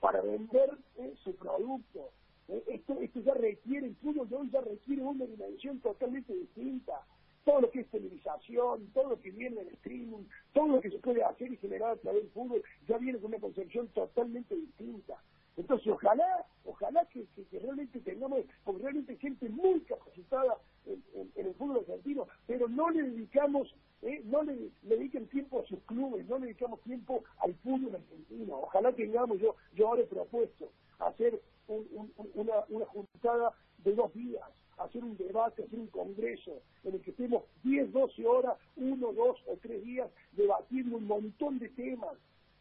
para 0.00 0.20
vender 0.20 0.76
su 1.22 1.34
producto. 1.36 2.10
Esto, 2.46 3.00
esto 3.00 3.20
ya 3.20 3.32
requiere, 3.32 3.86
el 3.86 3.96
fútbol 3.96 4.28
de 4.28 4.36
hoy 4.36 4.50
ya 4.50 4.60
requiere 4.60 5.02
una 5.02 5.24
dimensión 5.24 5.80
totalmente 5.80 6.34
distinta 6.34 7.00
todo 7.44 7.60
lo 7.60 7.70
que 7.70 7.80
es 7.80 7.90
televisación, 7.90 8.86
todo 8.94 9.10
lo 9.10 9.20
que 9.20 9.30
viene 9.30 9.60
en 9.60 9.68
streaming, 9.68 10.24
todo 10.52 10.68
lo 10.68 10.80
que 10.80 10.90
se 10.90 10.98
puede 10.98 11.22
hacer 11.22 11.52
y 11.52 11.56
generar 11.58 11.90
a 11.90 11.96
través 11.96 12.22
del 12.22 12.30
fútbol, 12.32 12.62
ya 12.88 12.98
viene 12.98 13.18
con 13.18 13.30
una 13.32 13.40
concepción 13.40 13.88
totalmente 13.88 14.54
distinta. 14.54 15.20
Entonces, 15.56 15.86
ojalá, 15.86 16.44
ojalá 16.64 17.04
que, 17.06 17.26
realmente 17.52 18.00
tengamos, 18.00 18.40
realmente 18.66 19.16
gente 19.16 19.48
muy 19.50 19.80
capacitada 19.82 20.56
en, 20.86 21.30
el 21.36 21.54
fútbol 21.54 21.78
argentino, 21.78 22.26
pero 22.46 22.68
no 22.68 22.90
le 22.90 23.02
dedicamos, 23.02 23.72
eh, 24.02 24.20
no 24.24 24.42
le, 24.42 24.70
dediquen 24.82 25.26
tiempo 25.28 25.60
a 25.60 25.66
sus 25.66 25.78
clubes, 25.84 26.26
no 26.26 26.38
le 26.38 26.46
dedicamos 26.46 26.80
tiempo 26.80 27.22
al 27.38 27.54
fútbol 27.56 27.94
argentino. 27.94 28.58
Ojalá 28.62 28.92
tengamos, 28.92 29.38
yo, 29.38 29.54
yo 29.74 29.88
ahora 29.88 30.02
he 30.02 30.06
propuesto 30.06 30.70
hacer 30.98 31.40
una, 31.68 32.64
una 32.68 32.86
juntada 32.86 33.52
de 33.84 33.94
dos 33.94 34.12
días, 34.12 34.42
hacer 34.78 35.04
un 35.04 35.16
debate, 35.16 35.64
hacer 35.64 35.78
un 35.78 35.86
congreso 35.88 36.62
en 36.84 36.94
el 36.94 37.00
que 37.00 37.10
estemos 37.10 37.44
10, 37.62 37.92
12 37.92 38.26
horas, 38.26 38.58
uno, 38.76 39.12
dos 39.12 39.38
o 39.46 39.56
tres 39.60 39.82
días 39.84 40.10
debatiendo 40.32 40.96
un 40.96 41.06
montón 41.06 41.58
de 41.58 41.68
temas 41.70 42.16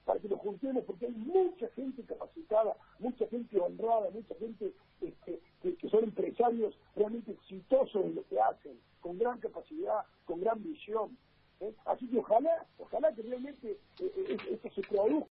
para 0.06 0.20
que 0.20 0.28
nos 0.28 0.40
juntemos, 0.40 0.84
porque 0.86 1.06
hay 1.06 1.14
mucha 1.14 1.68
gente 1.70 2.04
capacitada, 2.04 2.76
mucha 3.00 3.26
gente 3.28 3.58
honrada, 3.60 4.10
mucha 4.12 4.36
gente 4.36 4.74
este, 5.02 5.40
que, 5.62 5.90
son 5.90 6.04
empresarios 6.04 6.78
realmente 6.96 7.32
exitosos 7.32 8.04
en 8.04 8.16
lo 8.16 8.28
que 8.28 8.40
hacen, 8.40 8.80
con 9.00 9.18
gran 9.18 9.40
capacidad, 9.40 10.02
con 10.26 10.42
gran 10.42 10.62
visión. 10.62 11.18
¿eh? 11.62 11.74
Así 11.86 12.08
que 12.08 12.20
ojalá, 12.20 12.66
ojalá 12.78 13.14
que 13.14 13.22
realmente 13.22 13.78
eh, 14.00 14.12
eh, 14.16 14.38
esto 14.52 14.70
se 14.72 14.82
produzca. 14.82 15.30